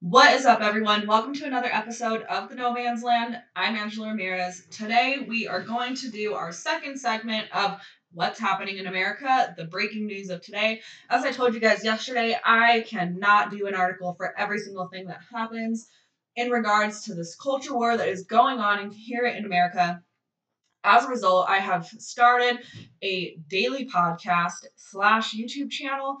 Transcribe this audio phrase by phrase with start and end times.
[0.00, 1.06] What is up, everyone?
[1.06, 3.40] Welcome to another episode of The No Man's Land.
[3.56, 4.66] I'm Angela Ramirez.
[4.70, 7.80] Today, we are going to do our second segment of
[8.12, 10.82] What's Happening in America, the breaking news of today.
[11.08, 15.06] As I told you guys yesterday, I cannot do an article for every single thing
[15.06, 15.88] that happens
[16.36, 20.02] in regards to this culture war that is going on here in America.
[20.84, 22.58] As a result, I have started
[23.02, 26.18] a daily podcast slash YouTube channel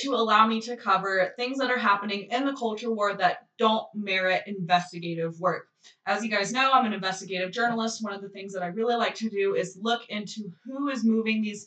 [0.00, 3.86] to allow me to cover things that are happening in the culture war that don't
[3.94, 5.66] merit investigative work.
[6.06, 8.02] As you guys know, I'm an investigative journalist.
[8.02, 11.04] One of the things that I really like to do is look into who is
[11.04, 11.66] moving these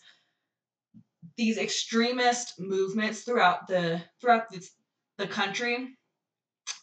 [1.38, 4.68] these extremist movements throughout the throughout the,
[5.18, 5.98] the country.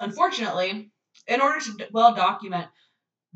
[0.00, 0.90] Unfortunately,
[1.26, 2.68] in order to well document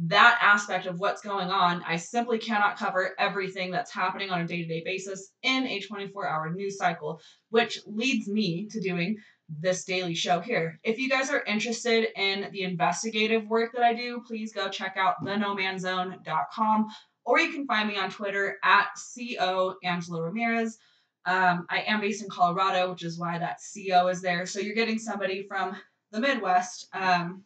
[0.07, 4.47] that aspect of what's going on, I simply cannot cover everything that's happening on a
[4.47, 7.21] day to day basis in a 24 hour news cycle,
[7.51, 9.17] which leads me to doing
[9.61, 10.81] this daily show here.
[10.83, 14.97] If you guys are interested in the investigative work that I do, please go check
[14.97, 16.89] out thenomanzone.com
[17.25, 20.79] or you can find me on Twitter at CO Angela Ramirez.
[21.25, 24.47] Um, I am based in Colorado, which is why that CO is there.
[24.47, 25.77] So you're getting somebody from
[26.11, 26.89] the Midwest.
[26.93, 27.45] Um,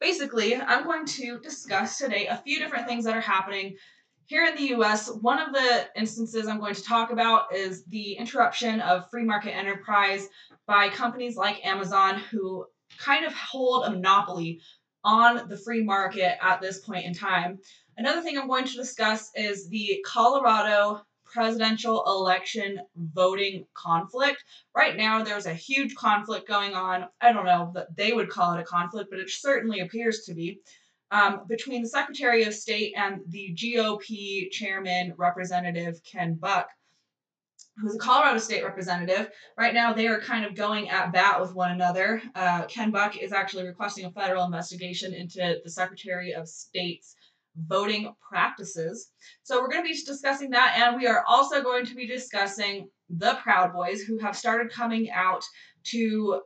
[0.00, 3.76] basically, I'm going to discuss today a few different things that are happening
[4.26, 5.08] here in the US.
[5.08, 9.56] One of the instances I'm going to talk about is the interruption of free market
[9.56, 10.28] enterprise
[10.66, 12.66] by companies like Amazon, who
[12.98, 14.60] kind of hold a monopoly
[15.04, 17.58] on the free market at this point in time.
[17.96, 21.02] Another thing I'm going to discuss is the Colorado
[21.32, 24.44] presidential election voting conflict.
[24.74, 27.06] Right now, there's a huge conflict going on.
[27.20, 30.34] I don't know that they would call it a conflict, but it certainly appears to
[30.34, 30.60] be.
[31.10, 36.68] Um, between the Secretary of State and the GOP chairman, Representative Ken Buck,
[37.78, 39.30] who's a Colorado State representative.
[39.56, 42.20] Right now, they are kind of going at bat with one another.
[42.34, 47.16] Uh, Ken Buck is actually requesting a federal investigation into the Secretary of State's
[47.66, 49.10] voting practices.
[49.42, 52.88] So we're going to be discussing that, and we are also going to be discussing
[53.10, 55.42] the Proud Boys, who have started coming out
[55.84, 56.42] to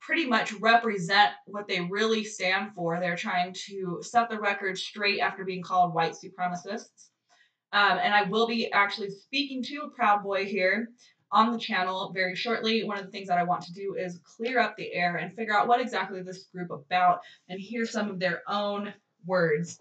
[0.00, 2.98] pretty much represent what they really stand for.
[2.98, 7.08] They're trying to set the record straight after being called white supremacists.
[7.72, 10.88] Um, and I will be actually speaking to a Proud Boy here
[11.30, 12.84] on the channel very shortly.
[12.84, 15.34] One of the things that I want to do is clear up the air and
[15.34, 18.92] figure out what exactly this group about and hear some of their own
[19.24, 19.78] words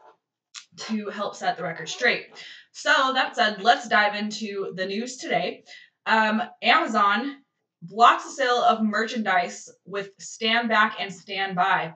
[0.77, 2.27] to help set the record straight.
[2.71, 5.63] So, that said, let's dive into the news today.
[6.05, 7.37] Um, Amazon
[7.81, 11.93] blocks the sale of merchandise with stand back and stand by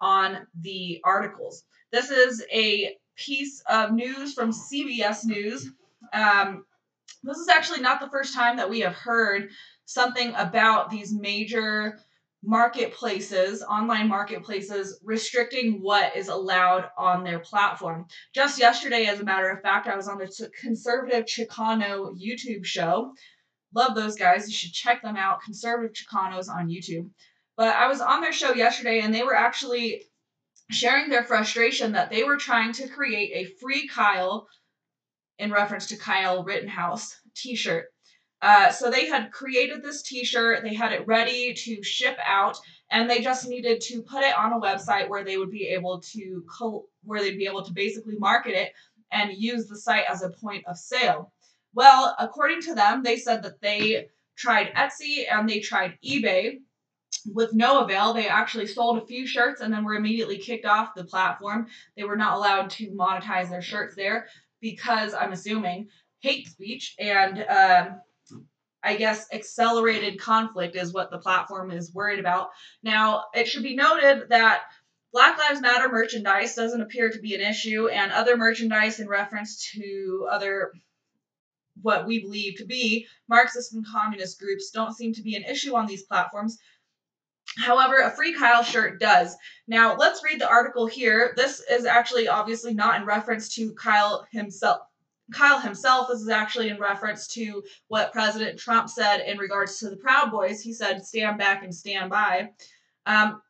[0.00, 1.64] on the articles.
[1.92, 5.70] This is a piece of news from CBS News.
[6.12, 6.64] Um,
[7.22, 9.50] this is actually not the first time that we have heard
[9.84, 11.98] something about these major
[12.42, 18.06] marketplaces, online marketplaces, restricting what is allowed on their platform.
[18.34, 23.12] Just yesterday, as a matter of fact, I was on the Conservative Chicano YouTube show.
[23.74, 24.46] Love those guys.
[24.46, 25.42] You should check them out.
[25.42, 27.10] Conservative Chicanos on YouTube.
[27.56, 30.04] But I was on their show yesterday and they were actually
[30.70, 34.46] sharing their frustration that they were trying to create a free Kyle
[35.38, 37.86] in reference to Kyle Rittenhouse t shirt
[38.40, 42.56] uh, so they had created this T-shirt, they had it ready to ship out,
[42.90, 46.00] and they just needed to put it on a website where they would be able
[46.00, 48.72] to co- where they'd be able to basically market it
[49.10, 51.32] and use the site as a point of sale.
[51.74, 56.58] Well, according to them, they said that they tried Etsy and they tried eBay
[57.26, 58.12] with no avail.
[58.12, 61.66] They actually sold a few shirts and then were immediately kicked off the platform.
[61.96, 64.28] They were not allowed to monetize their shirts there
[64.60, 65.88] because I'm assuming
[66.20, 68.00] hate speech and um,
[68.82, 72.50] I guess, accelerated conflict is what the platform is worried about.
[72.82, 74.62] Now, it should be noted that
[75.12, 79.70] Black Lives Matter merchandise doesn't appear to be an issue, and other merchandise in reference
[79.72, 80.72] to other
[81.82, 85.76] what we believe to be Marxist and communist groups don't seem to be an issue
[85.76, 86.58] on these platforms.
[87.56, 89.34] However, a free Kyle shirt does.
[89.66, 91.32] Now, let's read the article here.
[91.36, 94.82] This is actually obviously not in reference to Kyle himself.
[95.32, 99.90] Kyle himself, this is actually in reference to what President Trump said in regards to
[99.90, 100.60] the Proud Boys.
[100.60, 102.50] He said, stand back and stand by.
[103.06, 103.42] Um,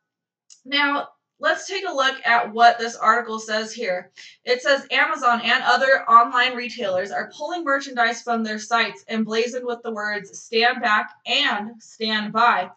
[0.65, 1.09] now,
[1.39, 4.11] let's take a look at what this article says here.
[4.43, 9.81] It says Amazon and other online retailers are pulling merchandise from their sites emblazoned with
[9.83, 12.69] the words stand back and stand by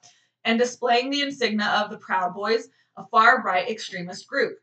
[0.44, 4.58] and displaying the insignia of the Proud Boys, a far right extremist group.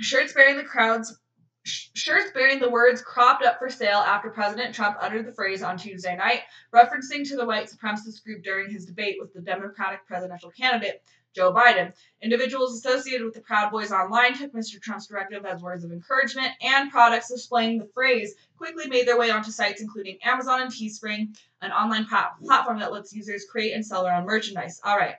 [0.00, 1.18] Shirts bearing the crowd's
[1.68, 5.76] shirts bearing the words cropped up for sale after President Trump uttered the phrase on
[5.76, 6.42] Tuesday night,
[6.74, 11.02] referencing to the white supremacist group during his debate with the Democratic presidential candidate,
[11.34, 11.92] Joe Biden.
[12.22, 14.80] Individuals associated with the Proud Boys online took Mr.
[14.80, 19.30] Trump's directive as words of encouragement, and products displaying the phrase quickly made their way
[19.30, 24.02] onto sites including Amazon and Teespring, an online platform that lets users create and sell
[24.02, 24.80] their own merchandise.
[24.82, 25.16] All right.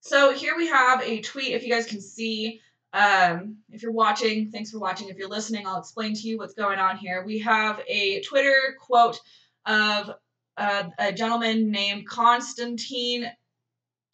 [0.00, 2.60] So here we have a tweet, if you guys can see.
[2.96, 5.10] Um, if you're watching, thanks for watching.
[5.10, 7.22] If you're listening, I'll explain to you what's going on here.
[7.26, 9.20] We have a Twitter quote
[9.66, 10.12] of
[10.56, 13.30] uh, a gentleman named Constantine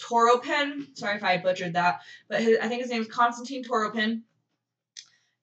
[0.00, 0.88] Toropin.
[0.98, 4.22] Sorry if I butchered that, but his, I think his name is Constantine Toropin.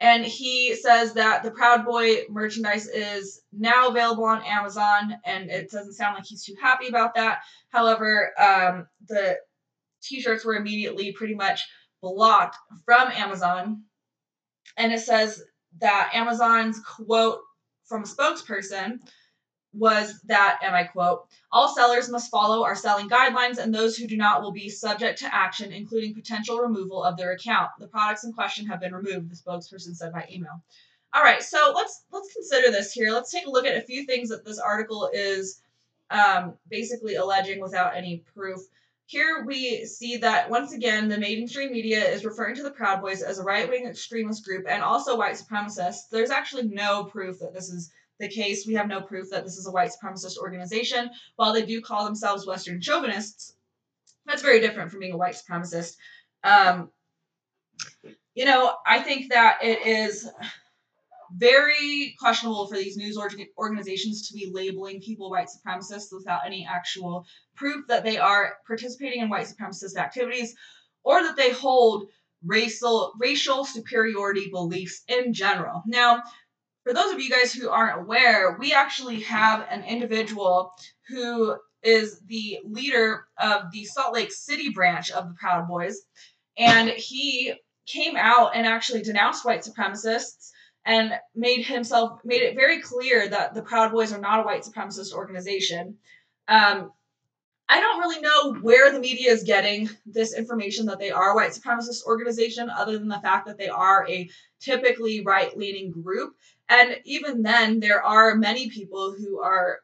[0.01, 5.71] And he says that the Proud Boy merchandise is now available on Amazon, and it
[5.71, 7.39] doesn't sound like he's too happy about that.
[7.69, 9.38] However, um, the
[10.01, 11.65] t shirts were immediately pretty much
[12.01, 13.83] blocked from Amazon.
[14.77, 15.43] And it says
[15.79, 17.39] that Amazon's quote
[17.85, 18.99] from a spokesperson
[19.73, 24.07] was that, and I quote, all sellers must follow our selling guidelines, and those who
[24.07, 27.69] do not will be subject to action, including potential removal of their account.
[27.79, 30.63] The products in question have been removed, the spokesperson said by email.
[31.13, 33.11] All right, so let's let's consider this here.
[33.11, 35.61] Let's take a look at a few things that this article is
[36.11, 38.59] um, basically alleging without any proof.
[39.09, 43.23] Here we see that once again, the mainstream media is referring to the Proud Boys
[43.23, 46.09] as a right wing extremist group and also white supremacists.
[46.11, 48.67] There's actually no proof that this is the case.
[48.67, 51.09] We have no proof that this is a white supremacist organization.
[51.38, 53.56] While they do call themselves Western chauvinists,
[54.27, 55.97] that's very different from being a white supremacist.
[56.44, 56.91] Um,
[58.35, 60.29] you know, I think that it is
[61.35, 66.67] very questionable for these news org- organizations to be labeling people white supremacists without any
[66.69, 70.55] actual proof that they are participating in white supremacist activities
[71.03, 72.07] or that they hold
[72.45, 75.83] racial racial superiority beliefs in general.
[75.85, 76.23] Now,
[76.83, 80.71] for those of you guys who aren't aware, we actually have an individual
[81.09, 86.01] who is the leader of the Salt Lake City branch of the Proud Boys,
[86.57, 87.53] and he
[87.85, 90.51] came out and actually denounced white supremacists
[90.89, 94.63] and made himself made it very clear that the Proud Boys are not a white
[94.63, 95.95] supremacist organization.
[96.47, 96.91] Um,
[97.69, 101.36] I don't really know where the media is getting this information that they are a
[101.36, 104.27] white supremacist organization, other than the fact that they are a
[104.59, 106.33] typically right leaning group.
[106.69, 109.81] And even then, there are many people who are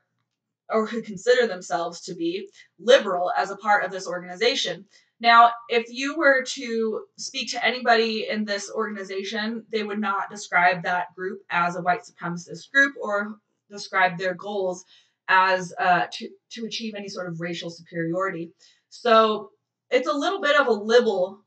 [0.72, 2.50] or who consider themselves to be
[2.80, 4.86] liberal as a part of this organization.
[5.22, 10.84] Now, if you were to speak to anybody in this organization, they would not describe
[10.84, 13.38] that group as a white supremacist group or
[13.70, 14.84] describe their goals
[15.30, 18.52] as uh, to, to achieve any sort of racial superiority.
[18.90, 19.52] So
[19.90, 21.40] it's a little bit of a libel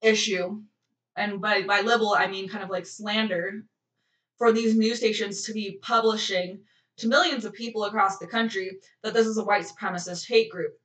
[0.00, 0.62] issue.
[1.16, 3.64] And by, by libel, I mean kind of like slander
[4.38, 6.60] for these news stations to be publishing
[6.98, 10.78] to millions of people across the country that this is a white supremacist hate group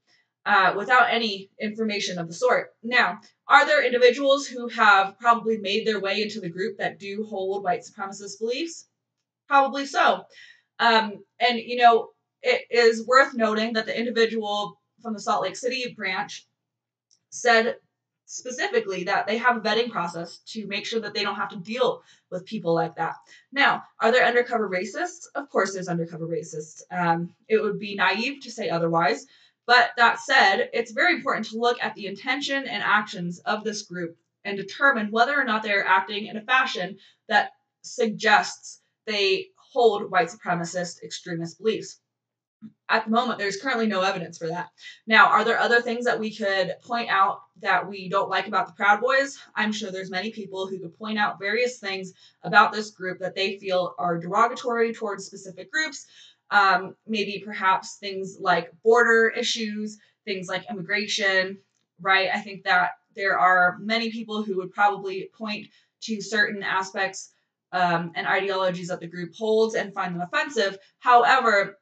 [0.45, 2.73] uh, without any information of the sort.
[2.83, 7.25] Now, are there individuals who have probably made their way into the group that do
[7.29, 8.87] hold white supremacist beliefs?
[9.47, 10.23] Probably so.
[10.79, 12.09] Um, and, you know,
[12.41, 16.47] it is worth noting that the individual from the Salt Lake City branch
[17.29, 17.75] said
[18.25, 21.57] specifically that they have a vetting process to make sure that they don't have to
[21.57, 23.15] deal with people like that.
[23.51, 25.25] Now, are there undercover racists?
[25.33, 26.81] Of course, there's undercover racists.
[26.91, 29.25] Um, it would be naive to say otherwise.
[29.69, 33.83] But that said, it's very important to look at the intention and actions of this
[33.83, 36.97] group and determine whether or not they're acting in a fashion
[37.27, 37.51] that
[37.83, 41.99] suggests they hold white supremacist extremist beliefs
[42.89, 44.69] at the moment, there's currently no evidence for that.
[45.05, 48.67] Now, are there other things that we could point out that we don't like about
[48.67, 49.37] the Proud Boys?
[49.55, 53.35] I'm sure there's many people who could point out various things about this group that
[53.35, 56.07] they feel are derogatory towards specific groups.
[56.51, 61.59] Um, maybe perhaps things like border issues, things like immigration,
[62.01, 62.29] right?
[62.33, 65.67] I think that there are many people who would probably point
[66.03, 67.31] to certain aspects
[67.71, 70.77] um, and ideologies that the group holds and find them offensive.
[70.99, 71.77] However,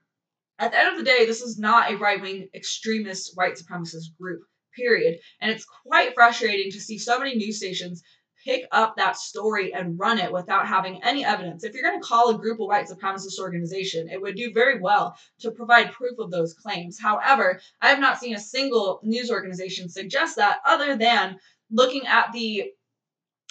[0.59, 4.17] at the end of the day, this is not a right wing extremist white supremacist
[4.19, 4.41] group,
[4.75, 5.19] period.
[5.39, 8.03] And it's quite frustrating to see so many news stations
[8.47, 11.65] pick up that story and run it without having any evidence.
[11.65, 14.79] If you're going to call a group a white supremacist organization, it would do very
[14.79, 16.97] well to provide proof of those claims.
[16.97, 21.37] However, I have not seen a single news organization suggest that other than
[21.69, 22.71] looking at the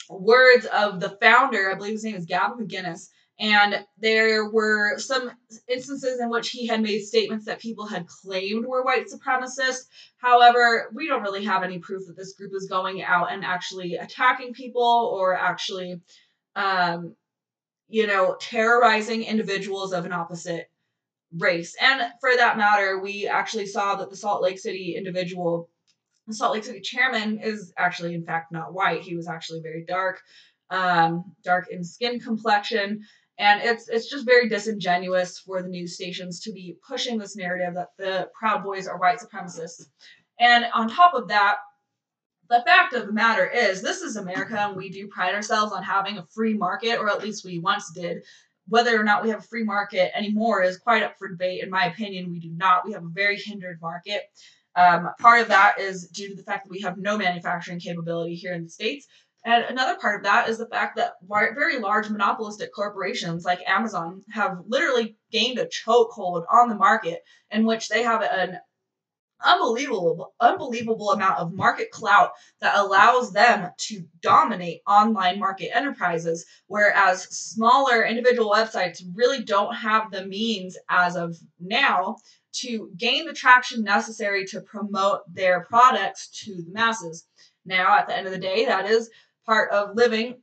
[0.08, 5.30] words of the founder, I believe his name is Gavin McInnes, and there were some
[5.68, 9.86] instances in which he had made statements that people had claimed were white supremacist.
[10.16, 13.96] However, we don't really have any proof that this group is going out and actually
[13.96, 16.00] attacking people or actually
[16.54, 17.14] um,
[17.88, 20.68] you know, terrorizing individuals of an opposite
[21.38, 21.76] race.
[21.80, 25.68] And for that matter, we actually saw that the Salt Lake City individual,
[26.26, 29.02] the Salt Lake City chairman, is actually, in fact, not white.
[29.02, 30.20] He was actually very dark,
[30.70, 33.02] um, dark in skin complexion.
[33.38, 37.74] And it's it's just very disingenuous for the news stations to be pushing this narrative
[37.74, 39.86] that the Proud Boys are white supremacists.
[40.40, 41.56] And on top of that,
[42.48, 45.82] the fact of the matter is, this is America, and we do pride ourselves on
[45.82, 48.22] having a free market, or at least we once did.
[48.68, 51.62] Whether or not we have a free market anymore is quite up for debate.
[51.62, 52.84] In my opinion, we do not.
[52.84, 54.22] We have a very hindered market.
[54.76, 58.34] Um, part of that is due to the fact that we have no manufacturing capability
[58.34, 59.06] here in the States.
[59.46, 64.24] And another part of that is the fact that very large monopolistic corporations like Amazon
[64.32, 67.22] have literally gained a chokehold on the market
[67.52, 68.58] in which they have an
[69.44, 77.24] unbelievable unbelievable amount of market clout that allows them to dominate online market enterprises whereas
[77.24, 82.16] smaller individual websites really don't have the means as of now
[82.52, 87.26] to gain the traction necessary to promote their products to the masses.
[87.66, 89.10] Now at the end of the day that is
[89.46, 90.40] part of living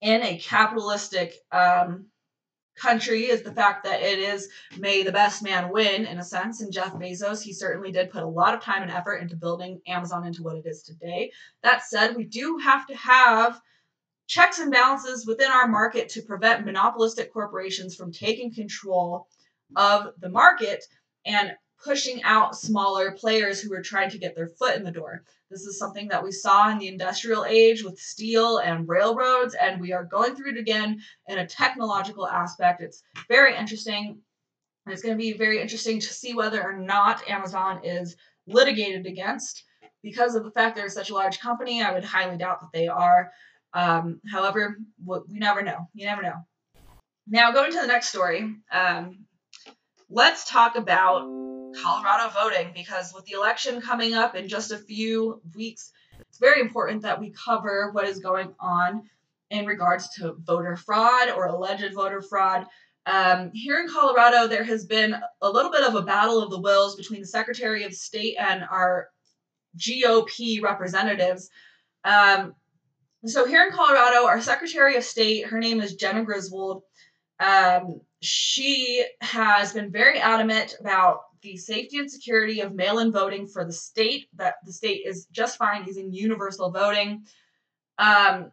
[0.00, 2.06] in a capitalistic um,
[2.76, 6.60] country is the fact that it is may the best man win in a sense
[6.60, 9.80] and jeff bezos he certainly did put a lot of time and effort into building
[9.86, 11.32] amazon into what it is today.
[11.62, 13.58] That said we do have to have
[14.26, 19.28] checks and balances within our market to prevent monopolistic corporations from taking control
[19.76, 20.84] of the market.
[21.24, 21.52] And
[21.82, 25.22] pushing out smaller players who are trying to get their foot in the door.
[25.50, 29.80] This is something that we saw in the industrial age with steel and railroads, and
[29.80, 32.82] we are going through it again in a technological aspect.
[32.82, 34.18] It's very interesting.
[34.84, 38.16] And it's going to be very interesting to see whether or not Amazon is
[38.46, 39.64] litigated against.
[40.02, 42.86] Because of the fact they're such a large company, I would highly doubt that they
[42.86, 43.32] are.
[43.72, 45.88] Um, however, we never know.
[45.94, 46.46] You never know.
[47.26, 49.26] Now, going to the next story, um,
[50.08, 51.26] let's talk about
[51.82, 56.60] Colorado voting because with the election coming up in just a few weeks, it's very
[56.60, 59.02] important that we cover what is going on
[59.50, 62.66] in regards to voter fraud or alleged voter fraud.
[63.06, 66.60] Um, here in Colorado, there has been a little bit of a battle of the
[66.60, 69.08] wills between the Secretary of State and our
[69.78, 71.48] GOP representatives.
[72.04, 72.54] Um,
[73.24, 76.82] so here in Colorado, our Secretary of State, her name is Jena Griswold.
[77.38, 83.46] Um, she has been very adamant about the safety and security of mail in voting
[83.46, 87.24] for the state, that the state is just fine using universal voting.
[87.98, 88.50] Um,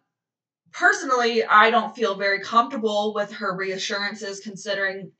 [0.71, 5.11] personally, I don't feel very comfortable with her reassurances considering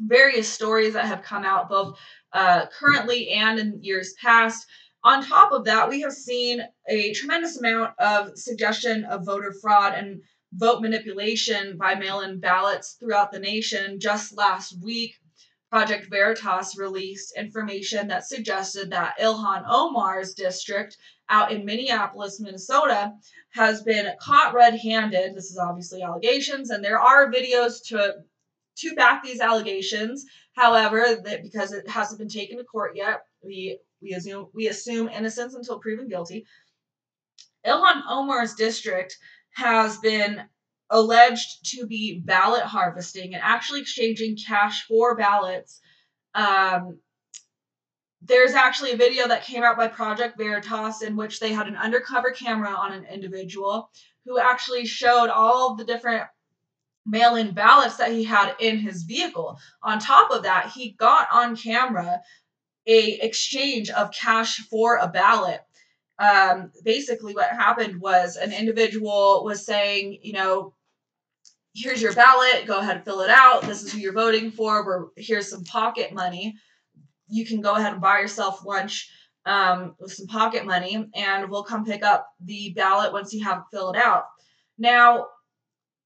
[0.00, 1.96] various stories that have come out both
[2.32, 4.66] uh, currently and in years past.
[5.04, 9.94] On top of that, we have seen a tremendous amount of suggestion of voter fraud
[9.94, 10.22] and
[10.54, 15.14] vote manipulation by mail in ballots throughout the nation just last week.
[15.72, 20.98] Project Veritas released information that suggested that Ilhan Omar's district
[21.30, 23.14] out in Minneapolis, Minnesota,
[23.54, 25.34] has been caught red-handed.
[25.34, 28.16] This is obviously allegations, and there are videos to
[28.80, 30.26] to back these allegations.
[30.54, 35.08] However, that because it hasn't been taken to court yet, we we assume we assume
[35.08, 36.44] innocence until proven guilty.
[37.64, 39.16] Ilhan Omar's district
[39.52, 40.42] has been
[40.92, 45.80] alleged to be ballot harvesting and actually exchanging cash for ballots.
[46.34, 46.98] Um,
[48.20, 51.76] there's actually a video that came out by Project Veritas in which they had an
[51.76, 53.90] undercover camera on an individual
[54.24, 56.24] who actually showed all the different
[57.04, 59.58] mail in ballots that he had in his vehicle.
[59.82, 62.20] On top of that, he got on camera
[62.86, 65.60] a exchange of cash for a ballot.
[66.18, 70.74] Um, basically, what happened was an individual was saying, you know,
[71.74, 72.66] here's your ballot.
[72.66, 73.62] Go ahead and fill it out.
[73.62, 74.84] This is who you're voting for.
[74.84, 76.56] We're, here's some pocket money.
[77.28, 79.10] You can go ahead and buy yourself lunch
[79.46, 83.58] um, with some pocket money, and we'll come pick up the ballot once you have
[83.58, 84.24] it filled out.
[84.78, 85.28] Now,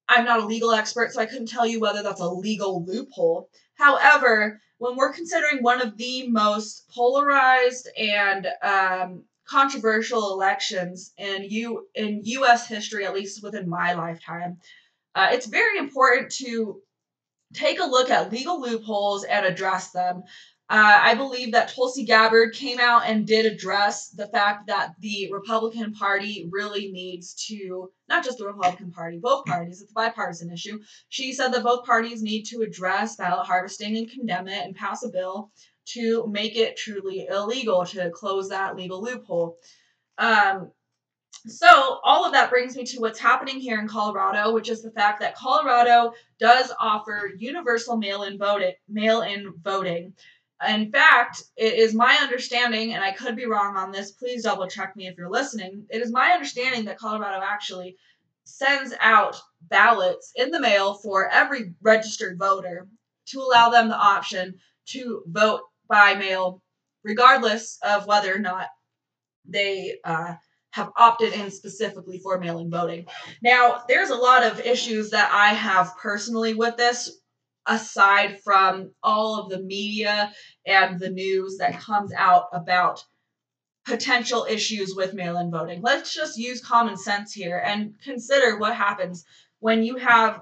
[0.09, 3.49] I'm not a legal expert, so I couldn't tell you whether that's a legal loophole.
[3.75, 11.87] However, when we're considering one of the most polarized and um, controversial elections in U
[11.93, 12.67] in U.S.
[12.67, 14.59] history, at least within my lifetime,
[15.17, 16.79] uh, it's very important to
[17.53, 20.21] take a look at legal loopholes and address them.
[20.69, 25.29] Uh, I believe that Tulsi Gabbard came out and did address the fact that the
[25.31, 30.51] Republican Party really needs to, not just the Republican Party, both parties, it's a bipartisan
[30.51, 30.79] issue.
[31.09, 35.03] She said that both parties need to address ballot harvesting and condemn it and pass
[35.03, 35.51] a bill
[35.93, 39.57] to make it truly illegal, to close that legal loophole.
[40.19, 40.71] Um,
[41.45, 44.91] So, all of that brings me to what's happening here in Colorado, which is the
[44.91, 48.73] fact that Colorado does offer universal mail-in voting.
[48.89, 50.13] Mail-in voting.
[50.67, 54.11] In fact, it is my understanding, and I could be wrong on this.
[54.11, 55.85] Please double check me if you're listening.
[55.89, 57.95] It is my understanding that Colorado actually
[58.43, 62.87] sends out ballots in the mail for every registered voter
[63.27, 64.55] to allow them the option
[64.87, 66.61] to vote by mail,
[67.03, 68.67] regardless of whether or not
[69.45, 70.33] they uh,
[70.77, 73.07] have opted in specifically for mail in voting.
[73.41, 77.19] Now, there's a lot of issues that I have personally with this,
[77.65, 80.31] aside from all of the media
[80.65, 83.03] and the news that comes out about
[83.85, 85.81] potential issues with mail in voting.
[85.81, 89.25] Let's just use common sense here and consider what happens
[89.59, 90.41] when you have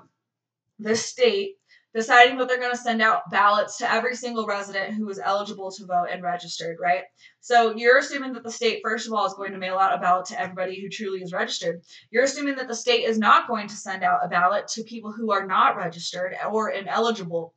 [0.79, 1.55] the state
[1.95, 5.71] deciding that they're going to send out ballots to every single resident who is eligible
[5.71, 7.03] to vote and registered, right?
[7.39, 10.01] So you're assuming that the state, first of all, is going to mail out a
[10.01, 11.81] ballot to everybody who truly is registered.
[12.11, 15.13] You're assuming that the state is not going to send out a ballot to people
[15.13, 17.53] who are not registered or ineligible.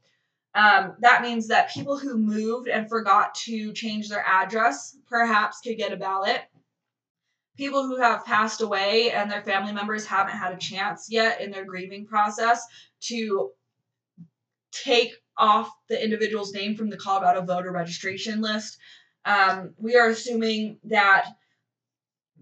[0.54, 5.76] Um, that means that people who moved and forgot to change their address perhaps could
[5.76, 6.42] get a ballot.
[7.56, 11.50] People who have passed away and their family members haven't had a chance yet in
[11.50, 12.64] their grieving process
[13.00, 13.50] to
[14.72, 18.78] take off the individual's name from the Colorado voter registration list.
[19.24, 21.26] Um, we are assuming that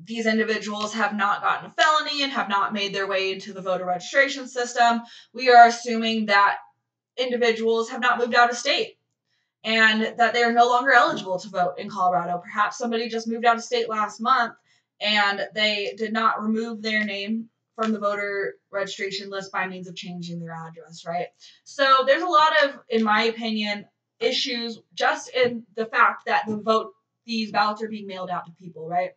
[0.05, 3.63] these individuals have not gotten a felony and have not made their way into the
[3.63, 5.03] voter registration system.
[5.33, 6.59] We are assuming that
[7.17, 8.99] individuals have not moved out of state
[9.65, 12.39] and that they are no longer eligible to vote in Colorado.
[12.43, 14.55] Perhaps somebody just moved out of state last month
[15.01, 19.95] and they did not remove their name from the voter registration list by means of
[19.95, 21.27] changing their address, right?
[21.65, 23.85] So there's a lot of, in my opinion,
[24.19, 26.93] issues just in the fact that the vote,
[27.27, 29.11] these ballots are being mailed out to people, right?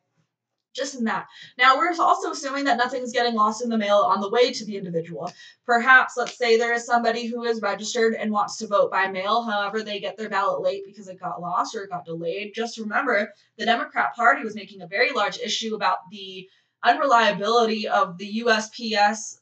[0.76, 1.26] Just in that.
[1.58, 4.66] Now, we're also assuming that nothing's getting lost in the mail on the way to
[4.66, 5.32] the individual.
[5.66, 9.42] Perhaps, let's say there is somebody who is registered and wants to vote by mail.
[9.42, 12.54] However, they get their ballot late because it got lost or it got delayed.
[12.54, 16.48] Just remember, the Democrat Party was making a very large issue about the
[16.84, 19.40] unreliability of the USPS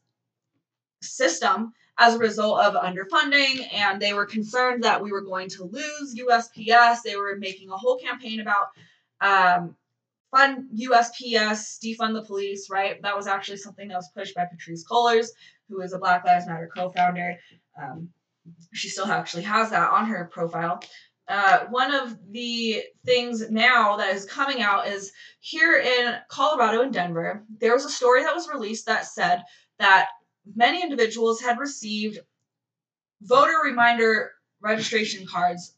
[1.02, 5.64] system as a result of underfunding, and they were concerned that we were going to
[5.64, 7.02] lose USPS.
[7.04, 8.68] They were making a whole campaign about
[9.20, 9.76] um,
[10.32, 13.02] fund USPS, defund the police, right?
[13.02, 15.30] That was actually something that was pushed by Patrisse Cullors,
[15.70, 17.38] who is a Black Lives Matter co founder.
[17.82, 18.10] Um,
[18.74, 20.82] she still actually has that on her profile.
[21.28, 26.94] Uh, one of the things now that is coming out is here in Colorado and
[26.94, 29.44] Denver, there was a story that was released that said
[29.78, 30.08] that
[30.56, 32.20] many individuals had received
[33.22, 35.76] voter reminder registration cards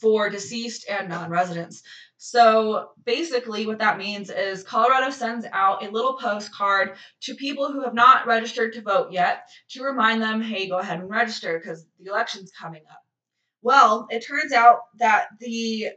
[0.00, 1.82] for deceased and non residents.
[2.18, 7.82] So basically, what that means is Colorado sends out a little postcard to people who
[7.82, 11.86] have not registered to vote yet to remind them, hey, go ahead and register because
[11.98, 13.02] the election's coming up.
[13.62, 15.88] Well, it turns out that the,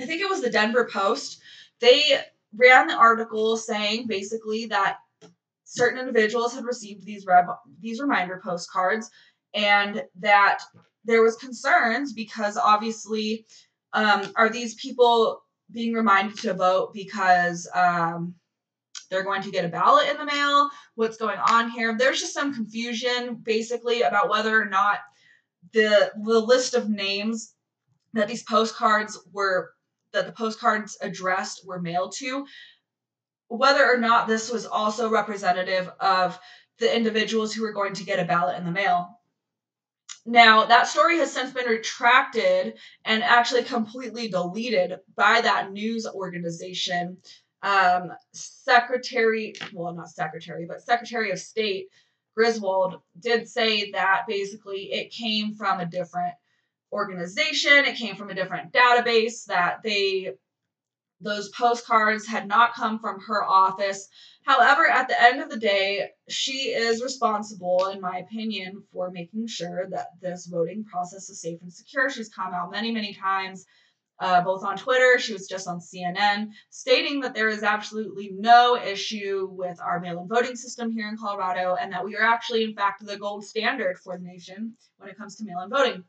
[0.00, 1.40] I think it was the Denver Post,
[1.80, 2.20] they
[2.56, 4.98] ran the article saying basically that
[5.64, 7.46] certain individuals had received these reb,
[7.80, 9.10] these reminder postcards
[9.54, 10.60] and that
[11.04, 13.46] there was concerns because obviously
[13.92, 18.34] um, are these people being reminded to vote because um,
[19.10, 20.70] they're going to get a ballot in the mail?
[20.94, 21.96] What's going on here?
[21.96, 24.98] There's just some confusion basically about whether or not
[25.72, 27.54] the the list of names
[28.12, 29.72] that these postcards were
[30.12, 32.46] that the postcards addressed were mailed to
[33.48, 36.38] whether or not this was also representative of
[36.78, 39.20] the individuals who were going to get a ballot in the mail.
[40.26, 47.18] Now that story has since been retracted and actually completely deleted by that news organization.
[47.62, 51.88] Um, secretary well not secretary but secretary of state
[52.34, 56.34] Griswold did say that basically it came from a different
[56.92, 60.34] organization, it came from a different database, that they
[61.20, 64.08] those postcards had not come from her office.
[64.44, 69.46] However, at the end of the day, she is responsible, in my opinion, for making
[69.46, 72.10] sure that this voting process is safe and secure.
[72.10, 73.64] She's come out many, many times
[74.20, 78.76] uh, both on Twitter, she was just on CNN, stating that there is absolutely no
[78.76, 82.64] issue with our mail in voting system here in Colorado and that we are actually,
[82.64, 86.04] in fact, the gold standard for the nation when it comes to mail in voting.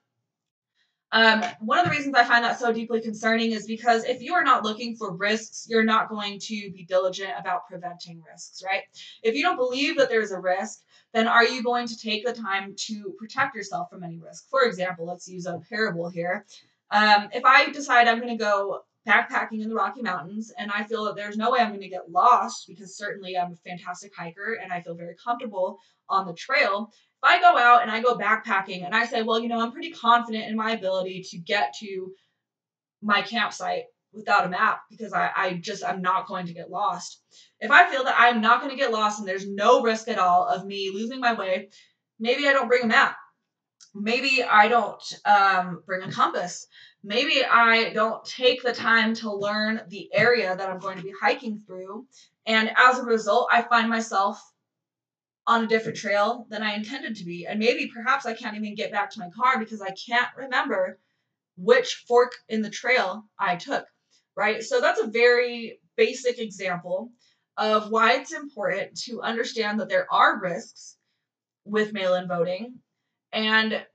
[1.11, 4.33] Um, one of the reasons I find that so deeply concerning is because if you
[4.33, 8.81] are not looking for risks, you're not going to be diligent about preventing risks, right?
[9.23, 10.81] If you don't believe that there's a risk,
[11.13, 14.49] then are you going to take the time to protect yourself from any risk?
[14.49, 16.45] For example, let's use a parable here.
[16.91, 20.83] Um, if I decide I'm going to go backpacking in the Rocky Mountains, and I
[20.83, 24.11] feel that there's no way I'm going to get lost because certainly I'm a fantastic
[24.15, 26.89] hiker and I feel very comfortable on the trail.
[26.91, 29.71] If I go out and I go backpacking and I say, well, you know, I'm
[29.71, 32.11] pretty confident in my ability to get to
[33.01, 37.21] my campsite without a map because I, I just I'm not going to get lost.
[37.59, 40.19] If I feel that I'm not going to get lost and there's no risk at
[40.19, 41.69] all of me losing my way,
[42.19, 43.17] maybe I don't bring a map.
[43.95, 46.67] Maybe I don't um, bring a compass.
[47.03, 51.13] Maybe I don't take the time to learn the area that I'm going to be
[51.19, 52.05] hiking through.
[52.45, 54.41] And as a result, I find myself
[55.47, 57.45] on a different trail than I intended to be.
[57.47, 60.99] And maybe perhaps I can't even get back to my car because I can't remember
[61.57, 63.85] which fork in the trail I took
[64.35, 64.63] right?
[64.63, 67.11] So that's a very basic example
[67.57, 70.97] of why it's important to understand that there are risks
[71.63, 72.79] with mail in voting.
[73.35, 73.85] And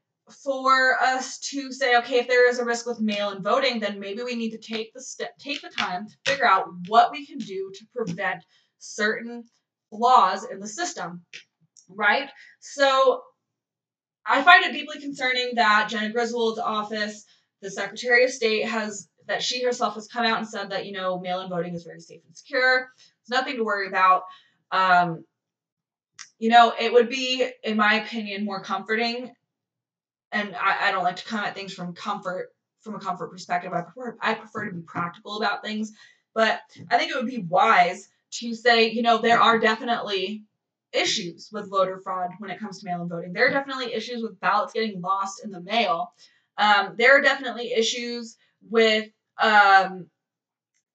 [0.44, 3.98] for us to say, okay, if there is a risk with mail in voting, then
[3.98, 7.26] maybe we need to take the step, take the time to figure out what we
[7.26, 8.44] can do to prevent
[8.79, 9.44] certain
[9.88, 11.24] flaws in the system,
[11.88, 12.29] right?
[12.61, 13.22] So
[14.26, 17.24] I find it deeply concerning that Jena Griswold's office,
[17.62, 20.92] the Secretary of State, has that she herself has come out and said that you
[20.92, 22.88] know mail-in voting is very safe and secure.
[23.22, 24.22] It's nothing to worry about.
[24.70, 25.24] Um,
[26.40, 29.31] you know, it would be, in my opinion, more comforting.
[30.33, 32.48] And I, I don't like to come at things from comfort
[32.81, 33.72] from a comfort perspective.
[33.72, 35.92] I prefer I prefer to be practical about things.
[36.35, 40.44] But I think it would be wise to say, you know, there are definitely
[40.92, 43.33] issues with voter fraud when it comes to mail in voting.
[43.33, 46.12] There are definitely issues with ballots getting lost in the mail.
[46.57, 50.07] Um, there are definitely issues with um,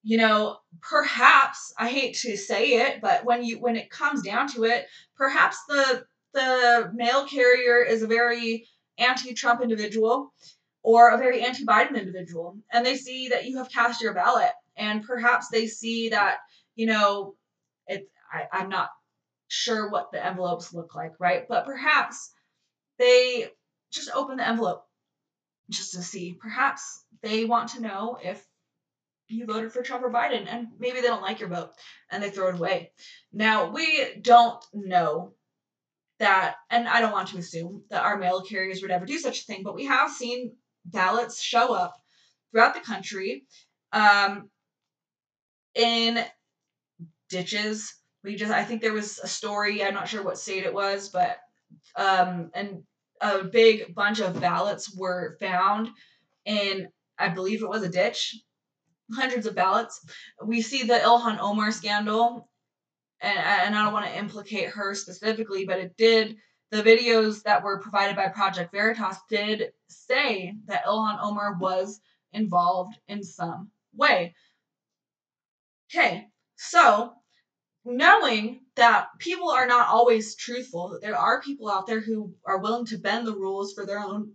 [0.05, 4.47] you know, perhaps I hate to say it, but when you when it comes down
[4.49, 4.85] to it,
[5.17, 8.67] perhaps the the mail carrier is a very
[8.99, 10.31] anti-Trump individual
[10.83, 15.03] or a very anti-Biden individual, and they see that you have cast your ballot, and
[15.03, 16.37] perhaps they see that
[16.75, 17.33] you know,
[17.87, 18.07] it.
[18.31, 18.89] I, I'm not
[19.47, 21.47] sure what the envelopes look like, right?
[21.47, 22.31] But perhaps
[22.99, 23.47] they
[23.91, 24.83] just open the envelope
[25.69, 26.37] just to see.
[26.39, 28.45] Perhaps they want to know if
[29.27, 31.71] you voted for Trump or Biden, and maybe they don't like your vote
[32.11, 32.91] and they throw it away.
[33.33, 35.33] Now, we don't know
[36.19, 39.41] that, and I don't want to assume that our mail carriers would ever do such
[39.41, 41.95] a thing, but we have seen ballots show up
[42.51, 43.45] throughout the country
[43.91, 44.49] um,
[45.73, 46.23] in
[47.29, 47.95] ditches.
[48.23, 51.09] We just, I think there was a story, I'm not sure what state it was,
[51.09, 51.37] but,
[51.95, 52.83] um, and
[53.21, 55.89] a big bunch of ballots were found
[56.45, 58.35] in I believe it was a ditch,
[59.13, 60.01] hundreds of ballots.
[60.43, 62.49] We see the Ilhan Omar scandal,
[63.21, 66.37] and, and I don't want to implicate her specifically, but it did.
[66.71, 72.01] The videos that were provided by Project Veritas did say that Ilhan Omar was
[72.33, 74.35] involved in some way.
[75.89, 77.13] Okay, so
[77.85, 82.85] knowing that people are not always truthful, there are people out there who are willing
[82.87, 84.33] to bend the rules for their own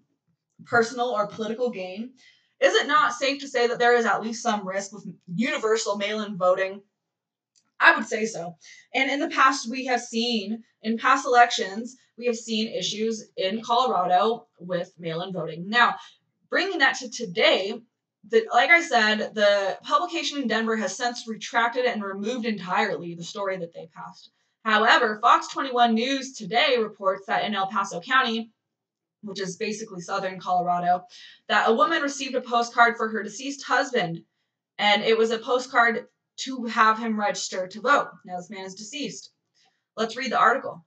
[0.64, 2.12] personal or political gain,
[2.61, 5.96] is it not safe to say that there is at least some risk with universal
[5.96, 6.83] mail in voting?
[7.81, 8.57] I would say so.
[8.94, 13.62] And in the past, we have seen, in past elections, we have seen issues in
[13.62, 15.68] Colorado with mail in voting.
[15.68, 15.96] Now,
[16.51, 17.81] bringing that to today,
[18.29, 23.25] the, like I said, the publication in Denver has since retracted and removed entirely the
[23.25, 24.31] story that they passed.
[24.62, 28.53] However, Fox 21 News today reports that in El Paso County,
[29.22, 31.04] which is basically southern Colorado,
[31.48, 34.24] that a woman received a postcard for her deceased husband,
[34.78, 36.06] and it was a postcard
[36.37, 38.11] to have him register to vote.
[38.24, 39.30] Now, this man is deceased.
[39.96, 40.85] Let's read the article.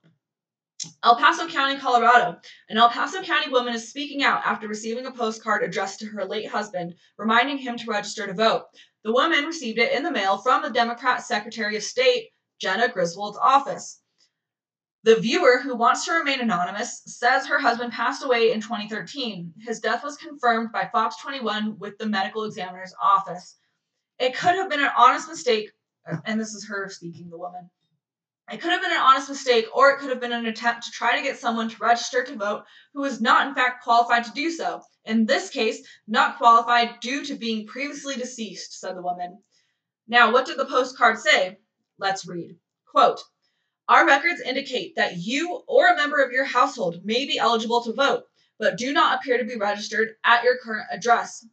[1.02, 2.40] El Paso County, Colorado.
[2.68, 6.24] An El Paso County woman is speaking out after receiving a postcard addressed to her
[6.24, 8.64] late husband, reminding him to register to vote.
[9.04, 13.38] The woman received it in the mail from the Democrat Secretary of State, Jena Griswold's
[13.38, 14.02] office.
[15.04, 19.52] The viewer, who wants to remain anonymous, says her husband passed away in 2013.
[19.58, 23.58] His death was confirmed by Fox 21 with the medical examiner's office.
[24.18, 25.70] It could have been an honest mistake,
[26.24, 27.68] and this is her speaking, the woman.
[28.50, 30.90] It could have been an honest mistake, or it could have been an attempt to
[30.90, 32.64] try to get someone to register to vote
[32.94, 34.80] who was not, in fact, qualified to do so.
[35.04, 39.42] In this case, not qualified due to being previously deceased, said the woman.
[40.08, 41.58] Now, what did the postcard say?
[41.98, 42.56] Let's read.
[42.86, 43.20] Quote,
[43.88, 47.92] our records indicate that you or a member of your household may be eligible to
[47.92, 48.24] vote,
[48.58, 51.46] but do not appear to be registered at your current address.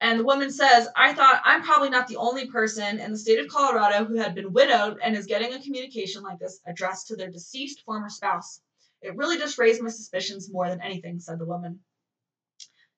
[0.00, 3.38] And the woman says, I thought I'm probably not the only person in the state
[3.38, 7.16] of Colorado who had been widowed and is getting a communication like this addressed to
[7.16, 8.62] their deceased former spouse.
[9.02, 11.80] It really just raised my suspicions more than anything, said the woman.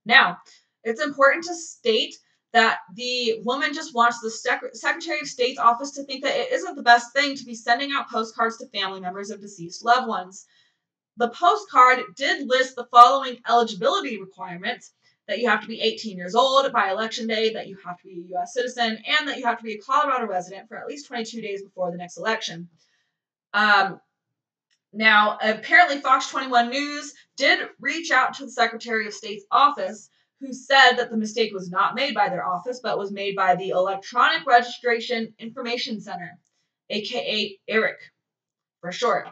[0.04, 0.38] Now,
[0.84, 2.16] it's important to state
[2.52, 6.52] that the woman just wants the Sec- Secretary of State's office to think that it
[6.52, 10.06] isn't the best thing to be sending out postcards to family members of deceased loved
[10.06, 10.46] ones.
[11.16, 14.92] The postcard did list the following eligibility requirements
[15.28, 18.04] that you have to be 18 years old by election day, that you have to
[18.04, 18.54] be a U.S.
[18.54, 21.62] citizen, and that you have to be a Colorado resident for at least 22 days
[21.62, 22.68] before the next election.
[23.54, 24.00] Um,
[24.92, 30.10] now, apparently, Fox 21 News did reach out to the Secretary of State's office,
[30.42, 33.54] who said that the mistake was not made by their office, but was made by
[33.54, 36.38] the Electronic Registration Information Center,
[36.90, 37.98] aka ERIC
[38.80, 39.28] for short.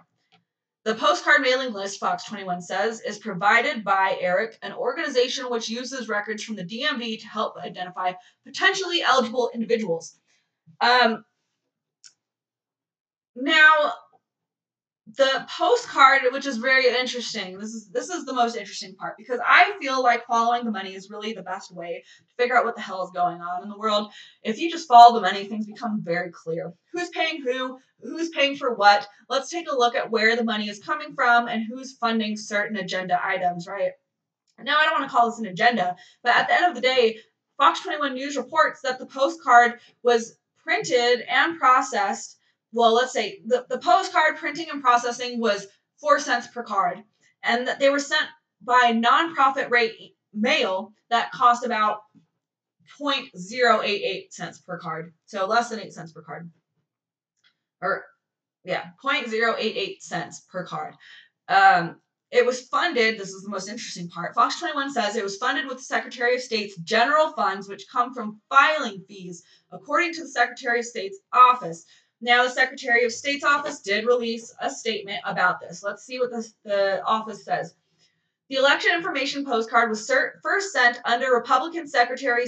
[0.85, 6.09] The postcard mailing list, Fox 21 says, is provided by ERIC, an organization which uses
[6.09, 8.13] records from the DMV to help identify
[8.47, 10.17] potentially eligible individuals.
[10.81, 11.25] Um,
[13.35, 13.93] now,
[15.17, 17.59] the postcard, which is very interesting.
[17.59, 20.95] This is this is the most interesting part because I feel like following the money
[20.95, 23.69] is really the best way to figure out what the hell is going on in
[23.69, 24.13] the world.
[24.43, 26.73] If you just follow the money, things become very clear.
[26.93, 27.79] Who's paying who?
[28.03, 29.07] Who's paying for what?
[29.29, 32.77] Let's take a look at where the money is coming from and who's funding certain
[32.77, 33.93] agenda items, right?
[34.63, 36.81] Now, I don't want to call this an agenda, but at the end of the
[36.81, 37.19] day,
[37.57, 42.37] Fox 21 News reports that the postcard was printed and processed
[42.73, 45.67] well, let's say the, the postcard printing and processing was
[46.01, 47.03] four cents per card,
[47.43, 48.27] and that they were sent
[48.63, 52.01] by nonprofit rate mail that cost about
[53.01, 56.51] 0.088 cents per card, so less than 8 cents per card.
[57.81, 58.05] Or,
[58.65, 60.95] yeah, 0.088 cents per card.
[61.49, 61.97] Um,
[62.31, 64.35] it was funded, this is the most interesting part.
[64.35, 68.15] Fox 21 says it was funded with the Secretary of State's general funds, which come
[68.15, 71.85] from filing fees, according to the Secretary of State's office.
[72.21, 75.83] Now, the Secretary of State's office did release a statement about this.
[75.83, 77.75] Let's see what the, the office says.
[78.51, 82.47] The election information postcard was cert- first sent under Republican Secretary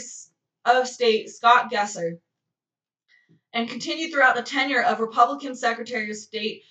[0.65, 2.19] of State Scott Gessler
[3.53, 6.65] and continued throughout the tenure of Republican Secretary of State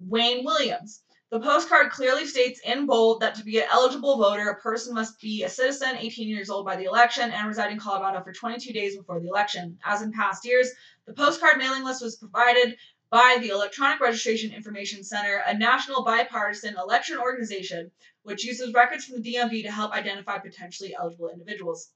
[0.00, 1.02] Wayne Williams.
[1.34, 5.20] The postcard clearly states in bold that to be an eligible voter, a person must
[5.20, 8.72] be a citizen, 18 years old by the election, and reside in Colorado for 22
[8.72, 9.76] days before the election.
[9.84, 10.70] As in past years,
[11.06, 12.76] the postcard mailing list was provided
[13.10, 17.90] by the Electronic Registration Information Center, a national bipartisan election organization
[18.22, 21.90] which uses records from the DMV to help identify potentially eligible individuals.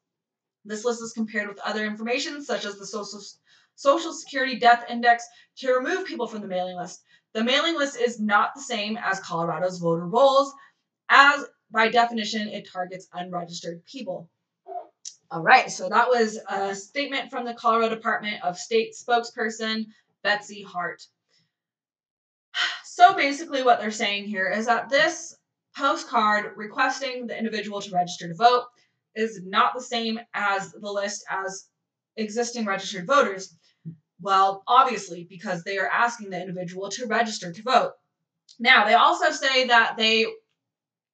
[0.65, 3.21] This list is compared with other information, such as the Social,
[3.77, 5.25] Social Security Death Index,
[5.59, 7.05] to remove people from the mailing list.
[7.35, 10.53] The mailing list is not the same as Colorado's voter rolls,
[11.11, 14.31] as by definition, it targets unregistered people.
[15.31, 19.87] All right, so that was a statement from the Colorado Department of State spokesperson
[20.23, 21.03] Betsy Hart.
[22.85, 25.37] So basically, what they're saying here is that this
[25.77, 28.65] postcard requesting the individual to register to vote
[29.15, 31.69] is not the same as the list as
[32.17, 33.55] existing registered voters.
[34.21, 37.93] Well, obviously, because they are asking the individual to register to vote.
[38.59, 40.27] Now, they also say that they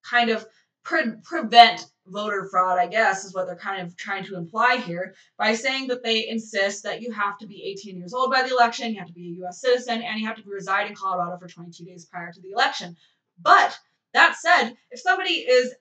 [0.02, 0.46] kind of
[0.84, 5.14] pre- prevent voter fraud, I guess, is what they're kind of trying to imply here
[5.38, 8.50] by saying that they insist that you have to be 18 years old by the
[8.50, 9.60] election, you have to be a U.S.
[9.60, 12.96] citizen, and you have to reside in Colorado for 22 days prior to the election.
[13.40, 13.78] But
[14.12, 15.74] that said, if somebody is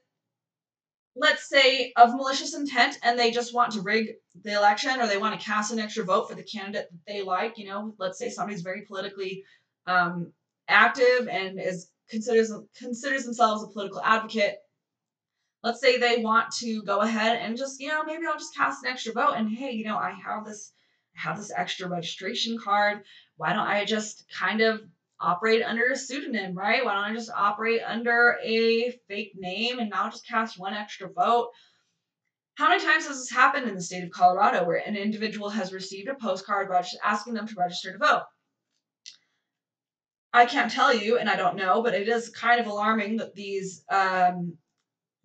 [1.15, 5.17] let's say, of malicious intent and they just want to rig the election or they
[5.17, 8.17] want to cast an extra vote for the candidate that they like, you know, let's
[8.17, 9.43] say somebody's very politically
[9.85, 10.31] um,
[10.67, 14.57] active and is considers considers themselves a political advocate.
[15.63, 18.83] Let's say they want to go ahead and just, you know, maybe I'll just cast
[18.83, 20.73] an extra vote and hey, you know, I have this
[21.15, 23.03] I have this extra registration card.
[23.37, 24.81] Why don't I just kind of
[25.23, 26.83] operate under a pseudonym, right?
[26.83, 31.09] Why don't I just operate under a fake name and not just cast one extra
[31.09, 31.49] vote?
[32.55, 35.73] How many times has this happened in the state of Colorado where an individual has
[35.73, 36.69] received a postcard
[37.03, 38.23] asking them to register to vote?
[40.33, 43.33] I can't tell you, and I don't know, but it is kind of alarming that
[43.33, 44.57] these um,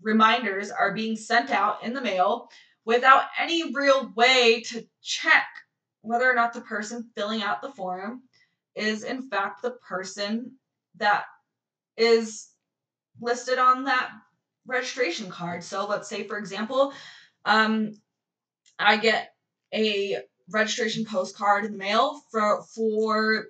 [0.00, 2.48] reminders are being sent out in the mail
[2.84, 5.46] without any real way to check
[6.02, 8.22] whether or not the person filling out the form
[8.78, 10.52] is in fact the person
[10.96, 11.24] that
[11.96, 12.48] is
[13.20, 14.10] listed on that
[14.66, 15.64] registration card.
[15.64, 16.92] So let's say, for example,
[17.44, 17.92] um,
[18.78, 19.32] I get
[19.74, 20.18] a
[20.50, 23.46] registration postcard in the mail for for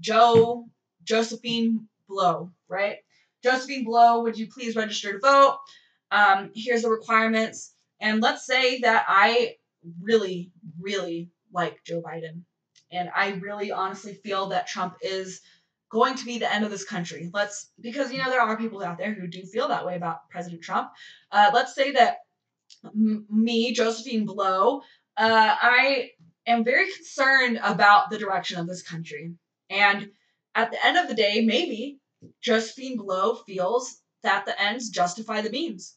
[0.00, 0.66] Joe
[1.04, 2.98] Josephine Blow, right?
[3.42, 5.58] Josephine Blow, would you please register to vote?
[6.10, 7.74] Um, here's the requirements.
[8.00, 9.56] And let's say that I
[10.02, 12.42] really, really like Joe Biden.
[12.92, 15.40] And I really honestly feel that Trump is
[15.90, 17.30] going to be the end of this country.
[17.32, 20.28] Let's, because, you know, there are people out there who do feel that way about
[20.30, 20.90] President Trump.
[21.30, 22.18] Uh, let's say that
[22.84, 24.80] m- me, Josephine Blow,
[25.16, 26.10] uh, I
[26.46, 29.34] am very concerned about the direction of this country.
[29.70, 30.10] And
[30.54, 31.98] at the end of the day, maybe
[32.40, 35.95] Josephine Blow feels that the ends justify the means.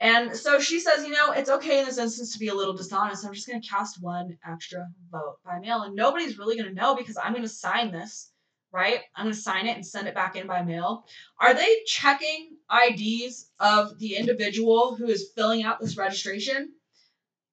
[0.00, 2.74] And so she says, you know, it's okay in this instance to be a little
[2.74, 3.26] dishonest.
[3.26, 6.80] I'm just going to cast one extra vote by mail, and nobody's really going to
[6.80, 8.30] know because I'm going to sign this,
[8.72, 9.00] right?
[9.16, 11.04] I'm going to sign it and send it back in by mail.
[11.40, 16.72] Are they checking IDs of the individual who is filling out this registration?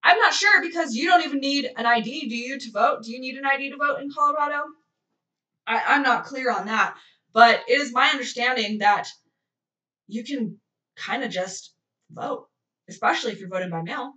[0.03, 3.03] I'm not sure because you don't even need an ID, do you, to vote?
[3.03, 4.65] Do you need an ID to vote in Colorado?
[5.65, 6.95] I, I'm not clear on that,
[7.33, 9.07] but it is my understanding that
[10.07, 10.59] you can
[10.95, 11.74] kind of just
[12.11, 12.47] vote,
[12.89, 14.13] especially if you're voting by mail.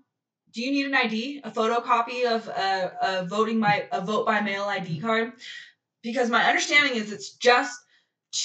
[0.53, 4.41] Do you need an ID, a photocopy of a, a voting by a vote by
[4.41, 5.33] mail ID card?
[6.03, 7.79] Because my understanding is it's just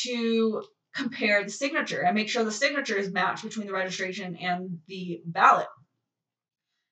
[0.03, 4.79] to compare the signature and make sure the signature is matched between the registration and
[4.87, 5.67] the ballot.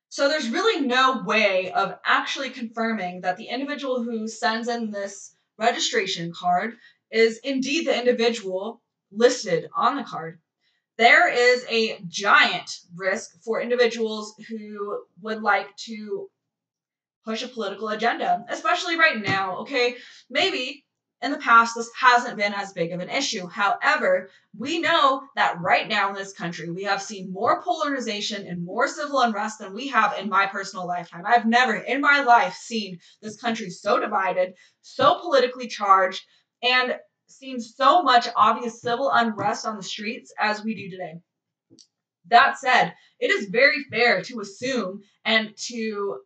[0.10, 5.34] So there's really no way of actually confirming that the individual who sends in this
[5.58, 6.76] registration card
[7.12, 10.40] is indeed the individual listed on the card
[10.98, 16.30] there is a giant risk for individuals who would like to
[17.26, 19.60] push a political agenda, especially right now.
[19.60, 19.96] Okay,
[20.30, 20.86] maybe
[21.22, 23.48] in the past this hasn't been as big of an issue.
[23.48, 28.66] However, we know that right now in this country we have seen more polarization and
[28.66, 31.24] more civil unrest than we have in my personal lifetime.
[31.26, 36.24] I've never in my life seen this country so divided, so politically charged,
[36.64, 36.96] and
[37.32, 41.20] seen so much obvious civil unrest on the streets as we do today.
[42.28, 46.20] That said, it is very fair to assume and to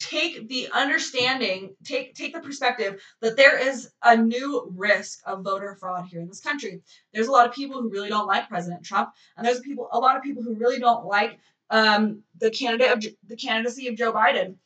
[0.00, 5.76] take the understanding, take take the perspective that there is a new risk of voter
[5.78, 6.82] fraud here in this country.
[7.12, 9.98] There's a lot of people who really don't like President Trump, and there's people a
[9.98, 14.12] lot of people who really don't like um, the candidate of the candidacy of Joe
[14.12, 14.56] Biden.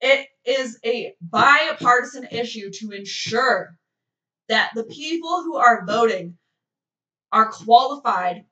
[0.00, 3.76] It is a bipartisan issue to ensure
[4.48, 6.36] that the people who are voting
[7.32, 8.44] are qualified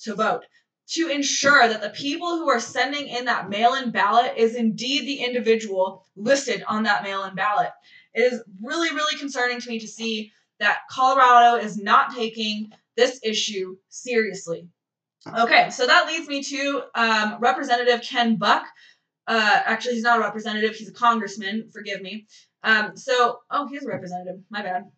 [0.00, 0.44] to vote
[0.90, 5.24] to ensure that the people who are sending in that mail-in ballot is indeed the
[5.24, 7.70] individual listed on that mail-in ballot.
[8.12, 13.20] It is really, really concerning to me to see that Colorado is not taking this
[13.22, 14.66] issue seriously.
[15.38, 18.66] Okay, so that leads me to um, Representative Ken Buck.
[19.28, 21.68] Uh, actually, he's not a representative; he's a congressman.
[21.72, 22.26] Forgive me.
[22.64, 24.40] Um, so, oh, he's a representative.
[24.50, 24.90] My bad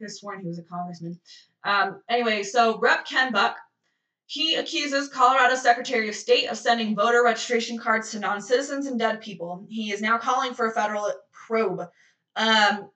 [0.00, 1.20] could have sworn he was a congressman.
[1.64, 3.06] Um, anyway, so Rep.
[3.06, 3.56] Ken Buck,
[4.26, 9.20] he accuses Colorado Secretary of State of sending voter registration cards to non-citizens and dead
[9.20, 9.66] people.
[9.68, 11.82] He is now calling for a federal probe.
[12.36, 12.90] Um,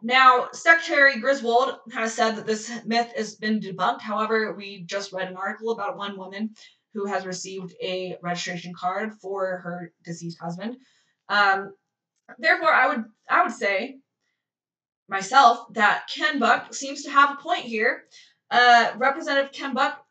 [0.00, 4.00] now, Secretary Griswold has said that this myth has been debunked.
[4.00, 6.54] However, we just read an article about one woman
[6.94, 10.76] who has received a registration card for her deceased husband.
[11.28, 11.74] Um,
[12.38, 13.98] therefore, I would I would say
[15.08, 18.04] myself that Ken Buck seems to have a point here.
[18.50, 20.04] Uh, Representative Ken Buck,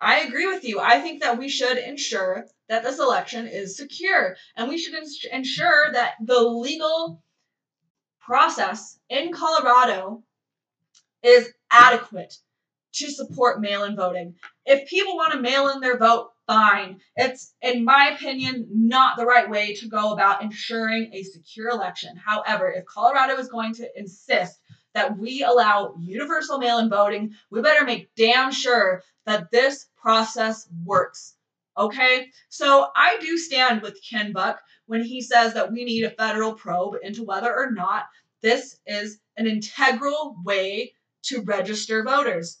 [0.00, 0.80] I agree with you.
[0.80, 5.24] I think that we should ensure that this election is secure and we should ins-
[5.30, 7.22] ensure that the legal
[8.20, 10.22] process in Colorado
[11.22, 12.34] is adequate
[12.92, 14.34] to support mail in voting.
[14.64, 16.98] If people want to mail in their vote, fine.
[17.14, 22.16] It's, in my opinion, not the right way to go about ensuring a secure election.
[22.16, 24.58] However, if Colorado is going to insist
[24.94, 30.66] that we allow universal mail in voting, we better make damn sure that this process
[30.84, 31.34] works.
[31.76, 32.30] Okay?
[32.48, 36.54] So I do stand with Ken Buck when he says that we need a federal
[36.54, 38.06] probe into whether or not
[38.40, 42.58] this is an integral way to register voters.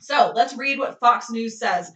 [0.00, 1.92] So let's read what Fox News says.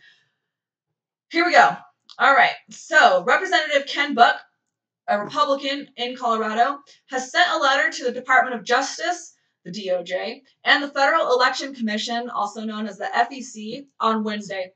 [1.31, 1.77] Here we go.
[2.19, 2.55] All right.
[2.71, 4.41] So, Representative Ken Buck,
[5.09, 6.79] a Republican in Colorado,
[7.11, 9.35] has sent a letter to the Department of Justice,
[9.65, 14.73] the DOJ, and the Federal Election Commission, also known as the FEC, on Wednesday.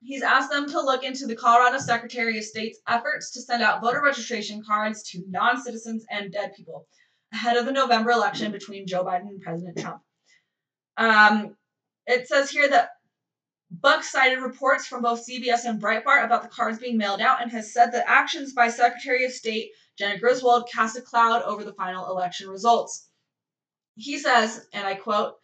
[0.00, 3.82] He's asked them to look into the Colorado Secretary of State's efforts to send out
[3.82, 6.86] voter registration cards to non citizens and dead people
[7.32, 10.02] ahead of the November election between Joe Biden and President Trump.
[10.96, 11.56] Um,
[12.06, 12.90] it says here that
[13.70, 17.50] Buck cited reports from both CBS and Breitbart about the cards being mailed out and
[17.52, 21.72] has said that actions by Secretary of State Jena Griswold cast a cloud over the
[21.72, 23.08] final election results.
[23.94, 25.38] He says, and I quote,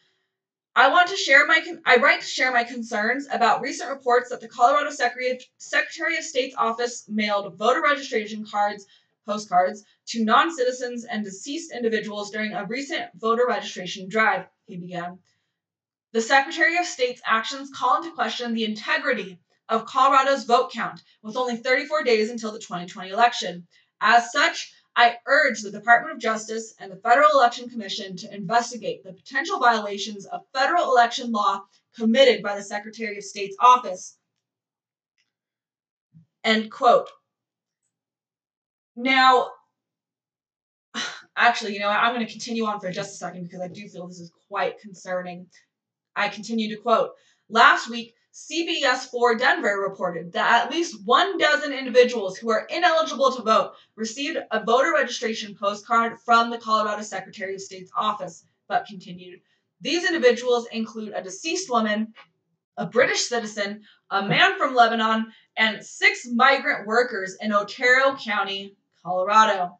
[0.75, 4.31] I want to share my con- I write to share my concerns about recent reports
[4.31, 8.87] that the Colorado Secretary of State's office mailed voter registration cards,
[9.25, 15.19] postcards to non-citizens and deceased individuals during a recent voter registration drive, he began.
[16.13, 19.39] The Secretary of State's actions call into question the integrity
[19.69, 23.67] of Colorado's vote count, with only 34 days until the 2020 election.
[24.01, 29.05] As such, I urge the Department of Justice and the Federal Election Commission to investigate
[29.05, 34.17] the potential violations of federal election law committed by the Secretary of State's office.
[36.45, 37.11] End quote.
[38.95, 39.51] Now,
[41.37, 43.87] actually, you know, I'm going to continue on for just a second because I do
[43.89, 45.49] feel this is quite concerning.
[46.17, 47.11] I continue to quote
[47.49, 53.33] Last week, CBS 4 Denver reported that at least one dozen individuals who are ineligible
[53.33, 58.87] to vote received a voter registration postcard from the Colorado Secretary of State's office, but
[58.87, 59.41] continued.
[59.81, 62.15] These individuals include a deceased woman,
[62.77, 69.79] a British citizen, a man from Lebanon, and six migrant workers in Otero County, Colorado.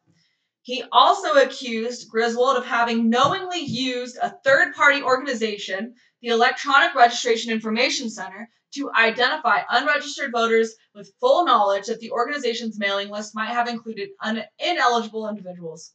[0.61, 7.51] He also accused Griswold of having knowingly used a third party organization, the Electronic Registration
[7.51, 13.49] Information Center, to identify unregistered voters with full knowledge that the organization's mailing list might
[13.49, 15.93] have included un- ineligible individuals.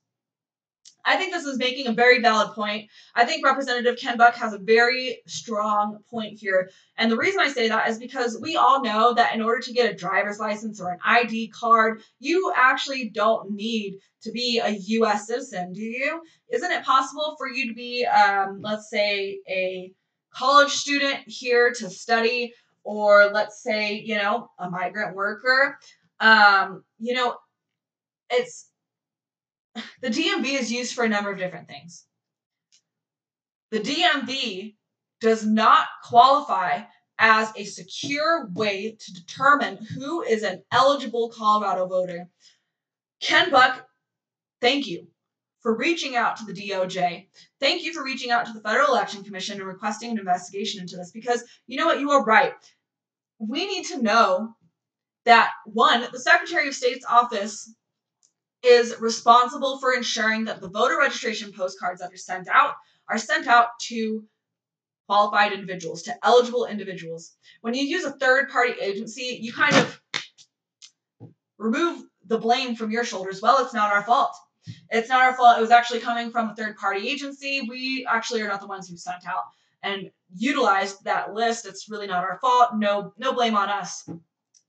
[1.05, 2.89] I think this is making a very valid point.
[3.15, 6.71] I think Representative Ken Buck has a very strong point here.
[6.97, 9.73] And the reason I say that is because we all know that in order to
[9.73, 14.71] get a driver's license or an ID card, you actually don't need to be a
[14.71, 16.23] US citizen, do you?
[16.53, 19.93] Isn't it possible for you to be, um, let's say, a
[20.35, 22.55] college student here to study,
[22.85, 25.79] or let's say, you know, a migrant worker?
[26.21, 27.37] Um, you know,
[28.31, 28.69] it's
[30.01, 32.05] the DMV is used for a number of different things.
[33.71, 34.75] The DMV
[35.21, 36.83] does not qualify
[37.19, 42.29] as a secure way to determine who is an eligible Colorado voter.
[43.21, 43.87] Ken Buck,
[44.61, 45.12] thank you
[45.63, 47.29] for reaching out to the DOJ.
[47.61, 50.97] Thank you for reaching out to the Federal Election Commission and requesting an investigation into
[50.97, 52.01] this because you know what?
[52.01, 52.55] You are right.
[53.39, 54.55] We need to know
[55.25, 57.73] that one, the Secretary of State's office
[58.63, 62.75] is responsible for ensuring that the voter registration postcards that are sent out
[63.09, 64.25] are sent out to
[65.09, 67.33] qualified individuals, to eligible individuals.
[67.61, 70.01] When you use a third party agency, you kind of
[71.59, 73.43] remove the blame from your shoulders.
[73.43, 74.35] Well, it's not our fault.
[74.91, 75.59] It's not our fault.
[75.59, 77.63] It was actually coming from a third party agency.
[77.69, 79.45] We actually are not the ones who sent out
[79.83, 81.67] and utilized that list.
[81.67, 82.77] It's really not our fault.
[82.77, 84.09] No, no blame on us.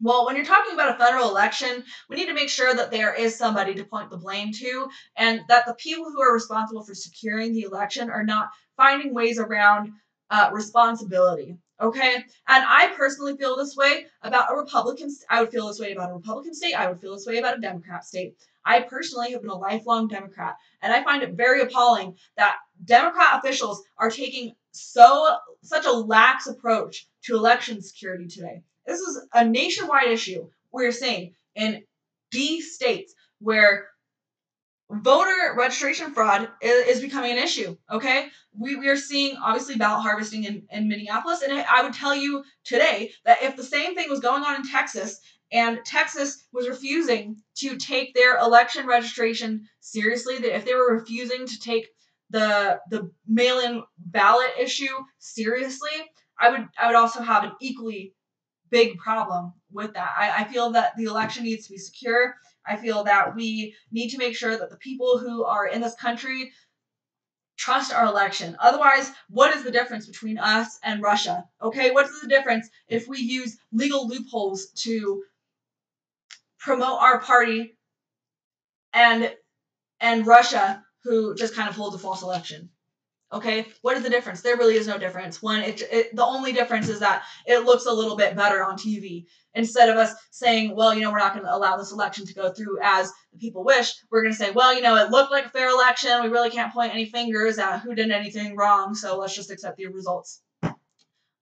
[0.02, 3.14] Well, when you're talking about a federal election, we need to make sure that there
[3.14, 6.94] is somebody to point the blame to and that the people who are responsible for
[6.94, 9.94] securing the election are not finding ways around
[10.30, 11.58] uh, responsibility.
[11.80, 12.16] Okay.
[12.16, 15.10] And I personally feel this way about a Republican.
[15.30, 16.74] I would feel this way about a Republican state.
[16.74, 18.36] I would feel this way about a Democrat state.
[18.66, 23.40] I personally have been a lifelong Democrat, and I find it very appalling that Democrat
[23.40, 28.64] officials are taking so such a lax approach to election security today.
[28.86, 30.50] This is a nationwide issue.
[30.72, 31.84] We're seeing in
[32.32, 33.88] D states where
[34.90, 37.78] voter registration fraud is, becoming an issue.
[37.92, 42.16] Okay, we, we are seeing obviously ballot harvesting in, in Minneapolis, and I would tell
[42.16, 45.20] you today that if the same thing was going on in Texas
[45.54, 51.46] and Texas was refusing to take their election registration seriously, that if they were refusing
[51.46, 51.88] to take
[52.32, 55.92] the the mail-in ballot issue seriously,
[56.40, 58.16] I would I would also have an equally
[58.72, 60.14] big problem with that.
[60.18, 62.36] I, I feel that the election needs to be secure.
[62.66, 65.96] I feel that we need to make sure that the people who are in this
[65.96, 66.52] country
[67.58, 68.58] trust our election.
[68.60, 71.46] Otherwise, what is the difference between us and Russia?
[71.62, 75.24] Okay, what's the difference if we use legal loopholes to
[76.64, 77.78] promote our party
[78.94, 79.34] and
[80.00, 82.70] and Russia who just kind of holds a false election?
[83.32, 84.42] Okay, what is the difference?
[84.42, 85.42] There really is no difference.
[85.42, 88.78] One, it, it, the only difference is that it looks a little bit better on
[88.78, 89.26] TV.
[89.56, 92.34] Instead of us saying, well, you know, we're not going to allow this election to
[92.36, 95.32] go through as the people wish, we're going to say, well, you know, it looked
[95.32, 96.22] like a fair election.
[96.22, 99.78] We really can't point any fingers at who did anything wrong, so let's just accept
[99.78, 100.42] the results.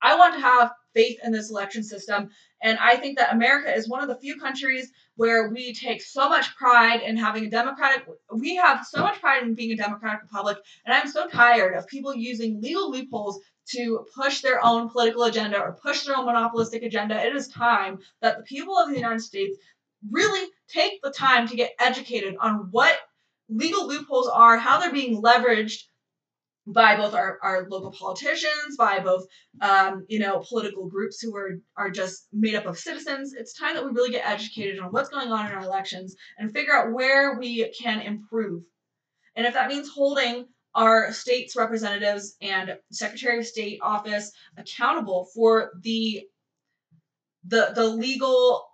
[0.01, 2.29] I want to have faith in this election system.
[2.61, 6.29] And I think that America is one of the few countries where we take so
[6.29, 10.23] much pride in having a democratic, we have so much pride in being a democratic
[10.23, 10.57] republic.
[10.85, 13.39] And I'm so tired of people using legal loopholes
[13.73, 17.23] to push their own political agenda or push their own monopolistic agenda.
[17.23, 19.57] It is time that the people of the United States
[20.09, 22.97] really take the time to get educated on what
[23.49, 25.83] legal loopholes are, how they're being leveraged
[26.67, 29.25] by both our, our local politicians, by both
[29.61, 33.33] um, you know political groups who are are just made up of citizens.
[33.33, 36.51] It's time that we really get educated on what's going on in our elections and
[36.51, 38.63] figure out where we can improve.
[39.35, 45.71] And if that means holding our state's representatives and Secretary of State office accountable for
[45.81, 46.27] the
[47.45, 48.67] the the legal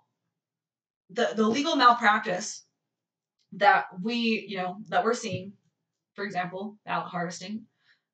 [1.10, 2.64] the the legal malpractice
[3.52, 5.54] that we you know that we're seeing,
[6.14, 7.64] for example, ballot harvesting,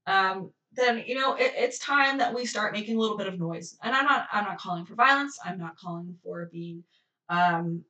[0.07, 3.38] um, then you know it, it's time that we start making a little bit of
[3.38, 3.76] noise.
[3.82, 5.38] And I'm not I'm not calling for violence.
[5.44, 6.84] I'm not calling for being
[7.28, 7.84] um,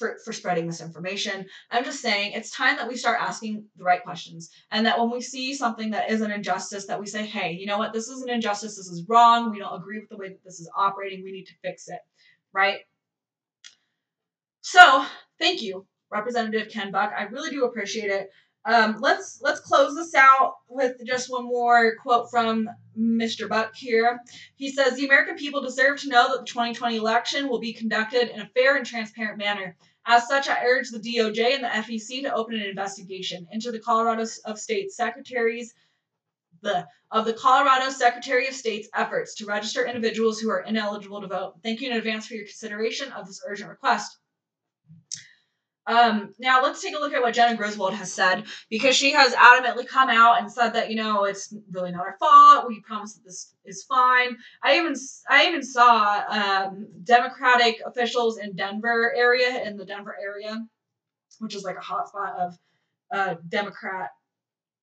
[0.00, 1.46] for, for spreading misinformation.
[1.70, 5.10] I'm just saying it's time that we start asking the right questions and that when
[5.10, 8.08] we see something that is an injustice, that we say, hey, you know what, this
[8.08, 10.70] is an injustice, this is wrong, we don't agree with the way that this is
[10.74, 12.00] operating, we need to fix it,
[12.54, 12.78] right?
[14.62, 15.04] So
[15.38, 17.12] thank you, Representative Ken Buck.
[17.16, 18.30] I really do appreciate it.
[18.64, 23.48] Um, let's let's close this out with just one more quote from Mr.
[23.48, 24.20] Buck here.
[24.56, 28.28] He says, "The American people deserve to know that the 2020 election will be conducted
[28.28, 29.76] in a fair and transparent manner.
[30.04, 33.80] As such, I urge the DOJ and the FEC to open an investigation into the
[33.80, 35.74] Colorado of State Secretaries
[36.62, 41.26] the of the Colorado Secretary of State's efforts to register individuals who are ineligible to
[41.26, 41.54] vote.
[41.62, 44.19] Thank you in advance for your consideration of this urgent request."
[45.86, 49.34] Um, now let's take a look at what Jena Griswold has said because she has
[49.34, 52.68] adamantly come out and said that you know it's really not our fault.
[52.68, 54.36] We promise that this is fine.
[54.62, 54.94] I even
[55.28, 60.58] I even saw um, Democratic officials in Denver area in the Denver area,
[61.38, 62.58] which is like a hotspot of
[63.12, 64.10] uh, Democrat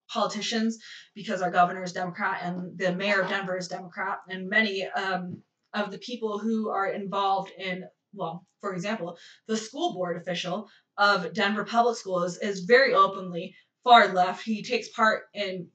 [0.09, 0.79] politicians
[1.15, 5.41] because our governor is Democrat and the mayor of Denver is Democrat and many um,
[5.73, 7.83] of the people who are involved in
[8.13, 9.17] well, for example,
[9.47, 14.43] the school board official of Denver Public Schools is very openly far left.
[14.43, 15.67] He takes part in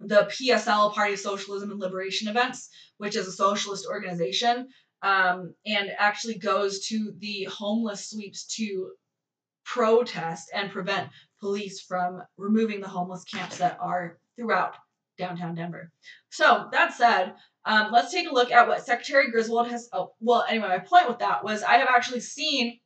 [0.00, 4.68] the PSL, Party of Socialism and Liberation events, which is a socialist organization,
[5.02, 8.90] um, and actually goes to the homeless sweeps to
[9.64, 11.10] protest and prevent
[11.40, 14.74] police from removing the homeless camps that are throughout
[15.18, 15.90] downtown Denver.
[16.30, 19.88] So that said, um, let's take a look at what Secretary Griswold has.
[19.92, 22.78] Oh, well, anyway, my point with that was I have actually seen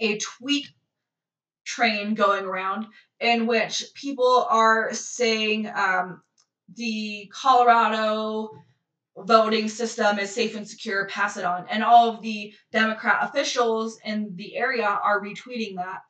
[0.00, 0.68] a tweet
[1.68, 2.86] train going around
[3.20, 6.22] in which people are saying um,
[6.74, 8.50] the Colorado
[9.16, 11.66] voting system is safe and secure, pass it on.
[11.68, 16.00] And all of the Democrat officials in the area are retweeting that.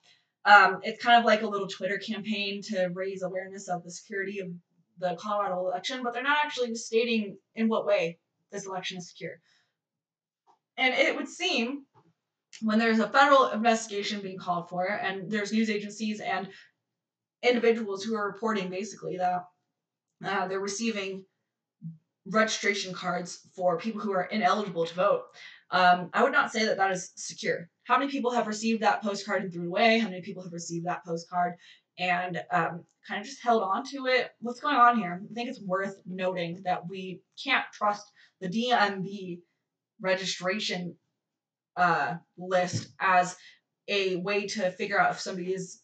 [0.44, 4.38] Um, it's kind of like a little Twitter campaign to raise awareness of the security
[4.38, 4.48] of
[4.98, 8.18] the Colorado election, but they're not actually stating in what way
[8.52, 9.40] this election is secure.
[10.76, 11.84] And it would seem
[12.62, 16.48] when there's a federal investigation being called for, and there's news agencies and
[17.42, 19.44] individuals who are reporting basically that
[20.24, 21.24] uh, they're receiving
[22.26, 25.22] registration cards for people who are ineligible to vote.
[25.70, 27.68] Um, I would not say that that is secure.
[27.84, 29.98] How many people have received that postcard and threw it away?
[29.98, 31.54] How many people have received that postcard
[31.98, 34.30] and um, kind of just held on to it?
[34.40, 35.20] What's going on here?
[35.30, 39.40] I think it's worth noting that we can't trust the DMV
[40.00, 40.96] registration
[41.78, 43.36] uh, list as
[43.88, 45.80] a way to figure out if somebody is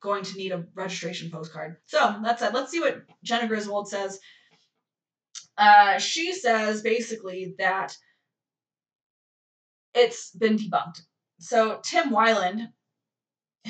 [0.00, 1.76] going to need a registration postcard.
[1.86, 4.18] So that said, let's see what Jena Griswold says.
[5.56, 7.96] Uh, she says basically that
[9.94, 11.02] it's been debunked.
[11.38, 12.68] So Tim Wieland,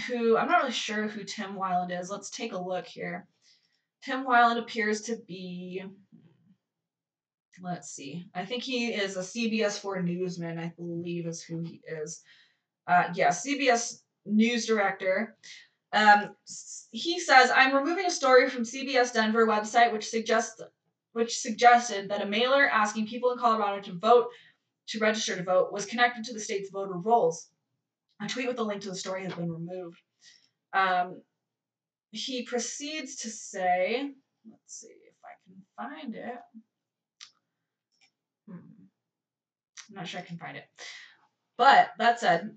[0.06, 2.10] who I'm not really sure who Tim Wieland is.
[2.10, 3.26] Let's take a look here.
[4.04, 5.82] Tim Wieland appears to be
[7.62, 8.26] let's see.
[8.34, 12.22] I think he is a CBS 4 newsman, I believe is who he is.
[12.86, 15.36] Uh, yeah, CBS news director.
[15.92, 16.36] Um,
[16.92, 20.60] he says, I'm removing a story from CBS Denver website which suggests
[21.12, 24.28] which suggested that a mailer asking people in Colorado to vote
[24.88, 27.48] to register to vote was connected to the state's voter rolls.
[28.22, 29.98] A tweet with a link to the story has been removed.
[30.72, 31.22] Um,
[32.10, 34.12] he proceeds to say,
[34.48, 36.38] let's see if I can find it.
[39.90, 40.64] I'm not sure I can find it.
[41.56, 42.56] But that said,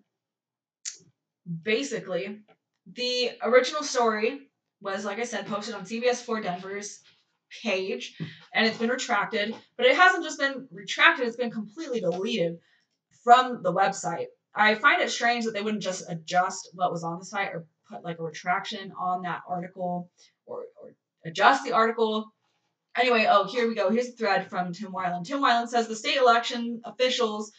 [1.63, 2.39] basically,
[2.85, 4.49] the original story
[4.81, 7.01] was, like I said, posted on CBS 4 Denver's
[7.63, 8.15] page,
[8.53, 9.55] and it's been retracted.
[9.77, 12.59] But it hasn't just been retracted, it's been completely deleted
[13.23, 14.27] from the website.
[14.55, 17.65] I find it strange that they wouldn't just adjust what was on the site or
[17.89, 20.11] put like a retraction on that article
[20.45, 20.93] or, or
[21.25, 22.31] adjust the article
[22.95, 23.89] Anyway, oh, here we go.
[23.89, 25.25] Here's a thread from Tim Wieland.
[25.25, 27.51] Tim Wieland says the state election officials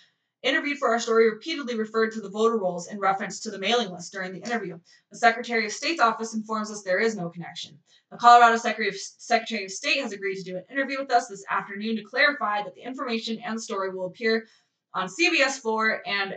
[0.44, 3.90] interviewed for our story repeatedly referred to the voter rolls in reference to the mailing
[3.90, 4.78] list during the interview.
[5.10, 7.78] The Secretary of State's office informs us there is no connection.
[8.10, 11.96] The Colorado Secretary of, State has agreed to do an interview with us this afternoon
[11.96, 14.46] to clarify that the information and story will appear
[14.92, 16.34] on CBS 4 and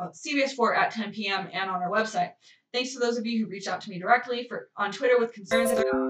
[0.00, 1.48] uh, CBS 4 at 10 p.m.
[1.52, 2.32] and on our website.
[2.72, 5.34] Thanks to those of you who reached out to me directly for on Twitter with
[5.34, 6.09] concerns about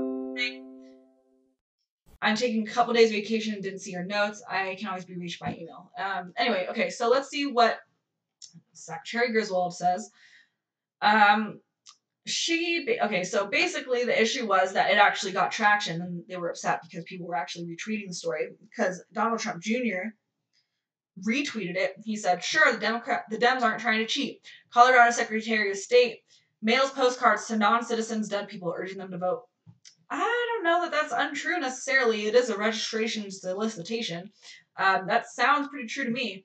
[2.23, 4.43] I'm taking a couple days vacation and didn't see your notes.
[4.49, 5.91] I can always be reached by email.
[5.99, 7.79] Um, anyway, okay, so let's see what
[8.73, 10.11] Secretary Griswold says.
[11.01, 11.61] Um,
[12.27, 16.51] she okay so basically the issue was that it actually got traction and they were
[16.51, 20.13] upset because people were actually retweeting the story because donald trump jr
[21.27, 24.41] retweeted it he said sure the democrat the dems aren't trying to cheat
[24.73, 26.19] colorado secretary of state
[26.63, 29.43] mails postcards to non-citizens dead people urging them to vote
[30.11, 32.27] i don't know that that's untrue necessarily.
[32.27, 34.31] It is a registration solicitation.
[34.77, 36.45] Um, that sounds pretty true to me.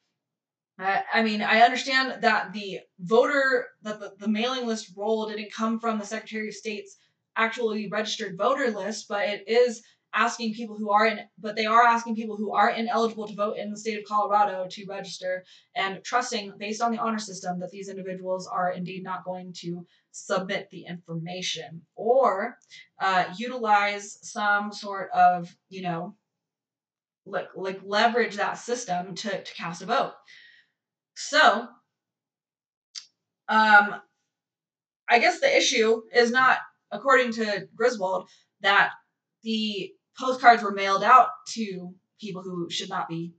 [0.78, 5.54] Uh, I mean, I understand that the voter, that the, the mailing list roll didn't
[5.54, 6.98] come from the Secretary of State's
[7.38, 9.82] actually registered voter list, but it is
[10.14, 13.58] asking people who are in, but they are asking people who are ineligible to vote
[13.58, 15.44] in the state of Colorado to register
[15.76, 19.86] and trusting, based on the honor system, that these individuals are indeed not going to
[20.16, 22.58] submit the information or
[23.00, 26.16] uh, utilize some sort of, you know,
[27.26, 30.14] like like leverage that system to, to cast a vote.
[31.16, 31.68] So,
[33.50, 33.96] um,
[35.10, 36.60] I guess the issue is not,
[36.92, 38.30] according to Griswold,
[38.62, 38.92] that
[39.44, 43.34] the postcards were mailed out to people who should not be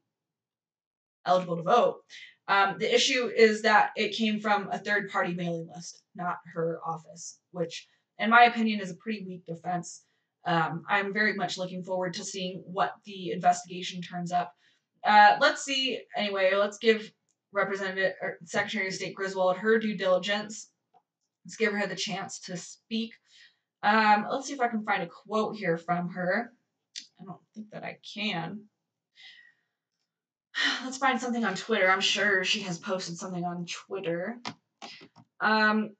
[1.24, 2.00] eligible to vote.
[2.48, 6.80] Um, the issue is that it came from a third party mailing list, not her
[6.86, 7.88] office, which,
[8.18, 10.04] in my opinion, is a pretty weak defense.
[10.44, 14.54] Um, I'm very much looking forward to seeing what the investigation turns up.
[15.04, 16.00] Uh, let's see.
[16.16, 17.10] Anyway, let's give
[17.52, 20.70] Representative or Secretary of State Griswold her due diligence.
[21.44, 23.12] Let's give her the chance to speak.
[23.82, 26.52] Um, let's see if I can find a quote here from her.
[27.20, 28.64] I don't think that I can.
[30.84, 31.90] Let's find something on Twitter.
[31.90, 34.38] I'm sure she has posted something on Twitter.
[35.40, 35.90] Um,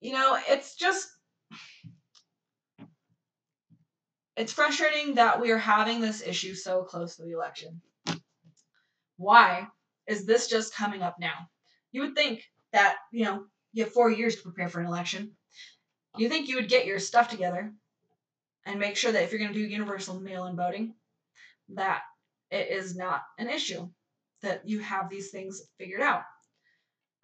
[0.00, 1.08] you know, it's just
[4.36, 7.80] it's frustrating that we are having this issue so close to the election.
[9.16, 9.68] Why
[10.08, 11.48] is this just coming up now?
[11.92, 12.42] You would think
[12.72, 15.36] that, you know, you have four years to prepare for an election.
[16.16, 17.72] You think you would get your stuff together
[18.66, 20.94] and make sure that if you're going to do universal mail in voting,
[21.70, 22.02] that
[22.50, 23.88] it is not an issue,
[24.42, 26.22] that you have these things figured out.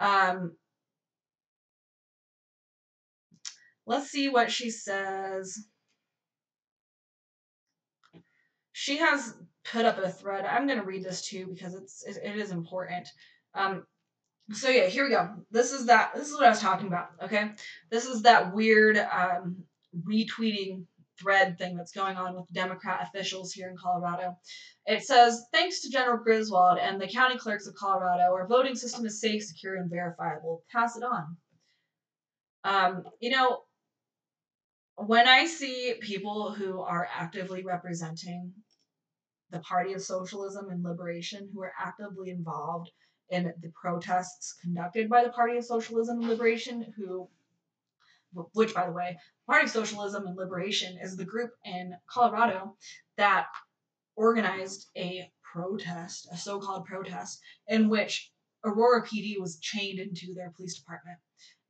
[0.01, 0.57] Um,
[3.87, 5.59] let's see what she says.
[8.81, 9.35] she has
[9.71, 10.47] put up a thread.
[10.47, 13.07] I'm going to read this too because it's it, it is important.
[13.55, 13.85] Um,
[14.53, 15.29] so yeah, here we go.
[15.51, 16.13] This is that.
[16.15, 17.11] This is what I was talking about.
[17.25, 17.51] Okay,
[17.91, 19.65] this is that weird um,
[20.09, 20.85] retweeting
[21.21, 24.37] thread thing that's going on with Democrat officials here in Colorado.
[24.87, 29.05] It says, thanks to Jena Griswold and the county clerks of Colorado, our voting system
[29.07, 30.63] is safe, secure, and verifiable.
[30.73, 31.37] Pass it on.
[32.65, 33.61] Um, you know,
[34.97, 38.53] when I see people who are actively representing
[39.51, 42.91] the Party of Socialism and Liberation who are actively involved
[43.31, 47.29] in the protests conducted by the Party of Socialism and Liberation, who,
[48.53, 52.77] which by the way, Party of Socialism and Liberation is the group in Colorado
[53.17, 53.47] that
[54.17, 58.31] organized a protest, a so-called protest, in which
[58.65, 61.19] Aurora PD was chained into their police department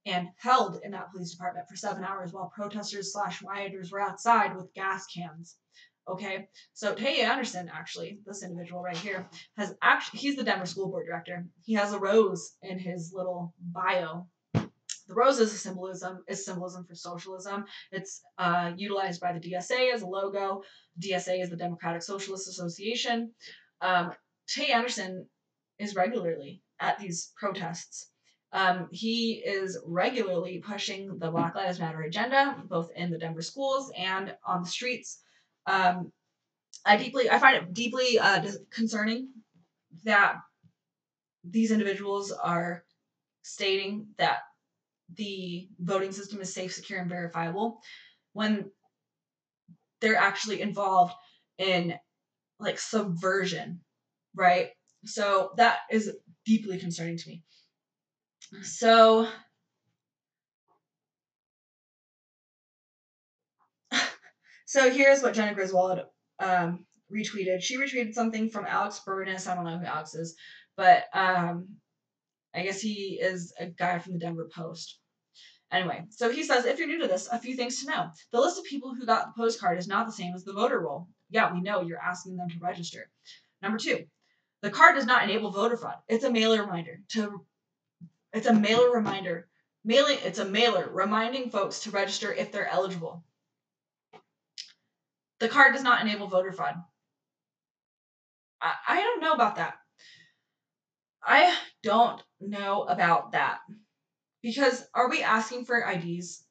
[0.07, 4.57] and held in that police department for seven hours while protesters slash rioters were outside
[4.57, 5.57] with gas cans.
[6.09, 10.89] Okay, so Tay Anderson, actually, this individual right here, has actually, he's the Denver School
[10.89, 11.47] Board Director.
[11.63, 14.27] He has a rose in his little bio.
[15.11, 17.65] The rose is a symbolism, is symbolism for socialism.
[17.91, 20.63] It's uh, utilized by the DSA as a logo.
[21.01, 23.33] DSA is the Democratic Socialist Association.
[23.81, 24.13] Um,
[24.47, 25.27] Tay Anderson
[25.81, 28.09] is regularly at these protests.
[28.53, 33.91] Um, he is regularly pushing the Black Lives Matter agenda, both in the Denver schools
[33.99, 35.21] and on the streets.
[35.67, 36.13] Um,
[36.87, 39.31] I deeply, I find it deeply uh, concerning
[40.05, 40.37] that
[41.43, 42.85] these individuals are
[43.43, 44.43] stating that
[45.17, 47.81] the voting system is safe, secure, and verifiable
[48.33, 48.71] when
[50.01, 51.15] they're actually involved
[51.59, 51.95] in
[52.59, 53.81] like subversion,
[54.35, 54.71] right?
[55.05, 56.13] So that is
[56.45, 57.43] deeply concerning to me.
[58.63, 59.29] So
[64.67, 66.01] so here's what Jena Griswold
[66.39, 67.63] um, retweeted.
[67.63, 69.47] She retweeted something from Alex Burness.
[69.47, 70.37] I don't know who Alex is,
[70.77, 71.69] but um,
[72.55, 75.00] I guess he is a guy from the Denver Post.
[75.73, 78.11] Anyway, so he says, if you're new to this, a few things to know.
[78.33, 80.81] The list of people who got the postcard is not the same as the voter
[80.81, 81.09] roll.
[81.31, 83.09] Yeah, we know you're asking them to register.
[83.63, 84.05] Number two,
[84.63, 85.97] the card does not enable voter fraud.
[86.09, 87.45] It's a mailer reminder to
[88.33, 89.49] it's a mailer reminder
[89.85, 93.25] Mailing it's a mailer reminding folks to register if they're eligible.
[95.39, 96.75] The card does not enable voter fraud.
[98.61, 99.75] I, I don't know about that.
[101.23, 103.61] I don't know about that.
[104.43, 106.45] Because are we asking for IDs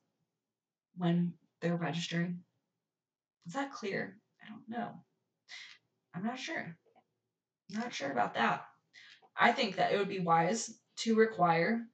[0.98, 2.40] when they're registering?
[3.48, 4.18] Is that clear?
[4.44, 4.92] I don't know.
[6.14, 6.76] I'm not sure.
[7.72, 8.66] I'm not sure about that.
[9.36, 11.86] I think that it would be wise to require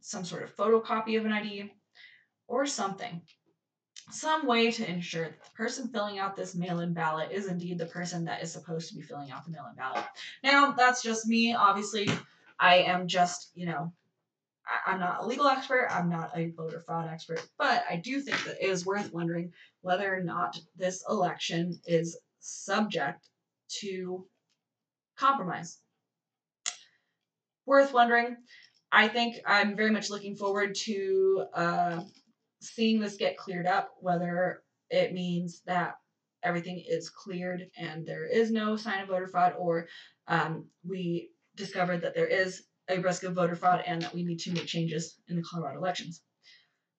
[0.00, 1.72] some sort of photocopy of an ID
[2.46, 3.20] or something.
[4.10, 7.78] Some way to ensure that the person filling out this mail in ballot is indeed
[7.78, 10.04] the person that is supposed to be filling out the mail in ballot.
[10.42, 11.54] Now, that's just me.
[11.54, 12.08] Obviously,
[12.58, 13.92] I am just, you know,
[14.66, 18.20] I, am not a legal expert, I'm not a voter fraud expert, but I do
[18.20, 23.28] think that it is worth wondering whether or not this election is subject
[23.80, 24.26] to
[25.16, 25.78] compromise.
[27.66, 28.36] Worth wondering.
[28.90, 32.00] I think I'm very much looking forward to uh,
[32.60, 35.96] seeing this get cleared up, whether it means that
[36.42, 39.86] everything is cleared and there is no sign of voter fraud, or
[40.28, 44.40] um, we discovered that there is a risk of voter fraud and that we need
[44.40, 46.22] to make changes in the Colorado elections.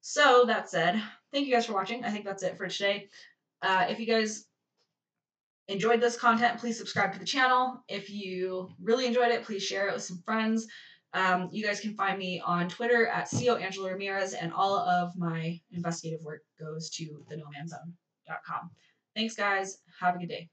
[0.01, 2.03] So, that said, thank you guys for watching.
[2.03, 3.07] I think that's it for today.
[3.61, 4.45] Uh, if you guys
[5.67, 7.83] enjoyed this content, please subscribe to the channel.
[7.87, 10.67] If you really enjoyed it, please share it with some friends.
[11.13, 15.15] Um, you guys can find me on Twitter at CO Angela Ramirez, and all of
[15.15, 18.71] my investigative work goes to the nomanzone.com.
[19.15, 19.77] Thanks, guys.
[19.99, 20.49] Have a good day.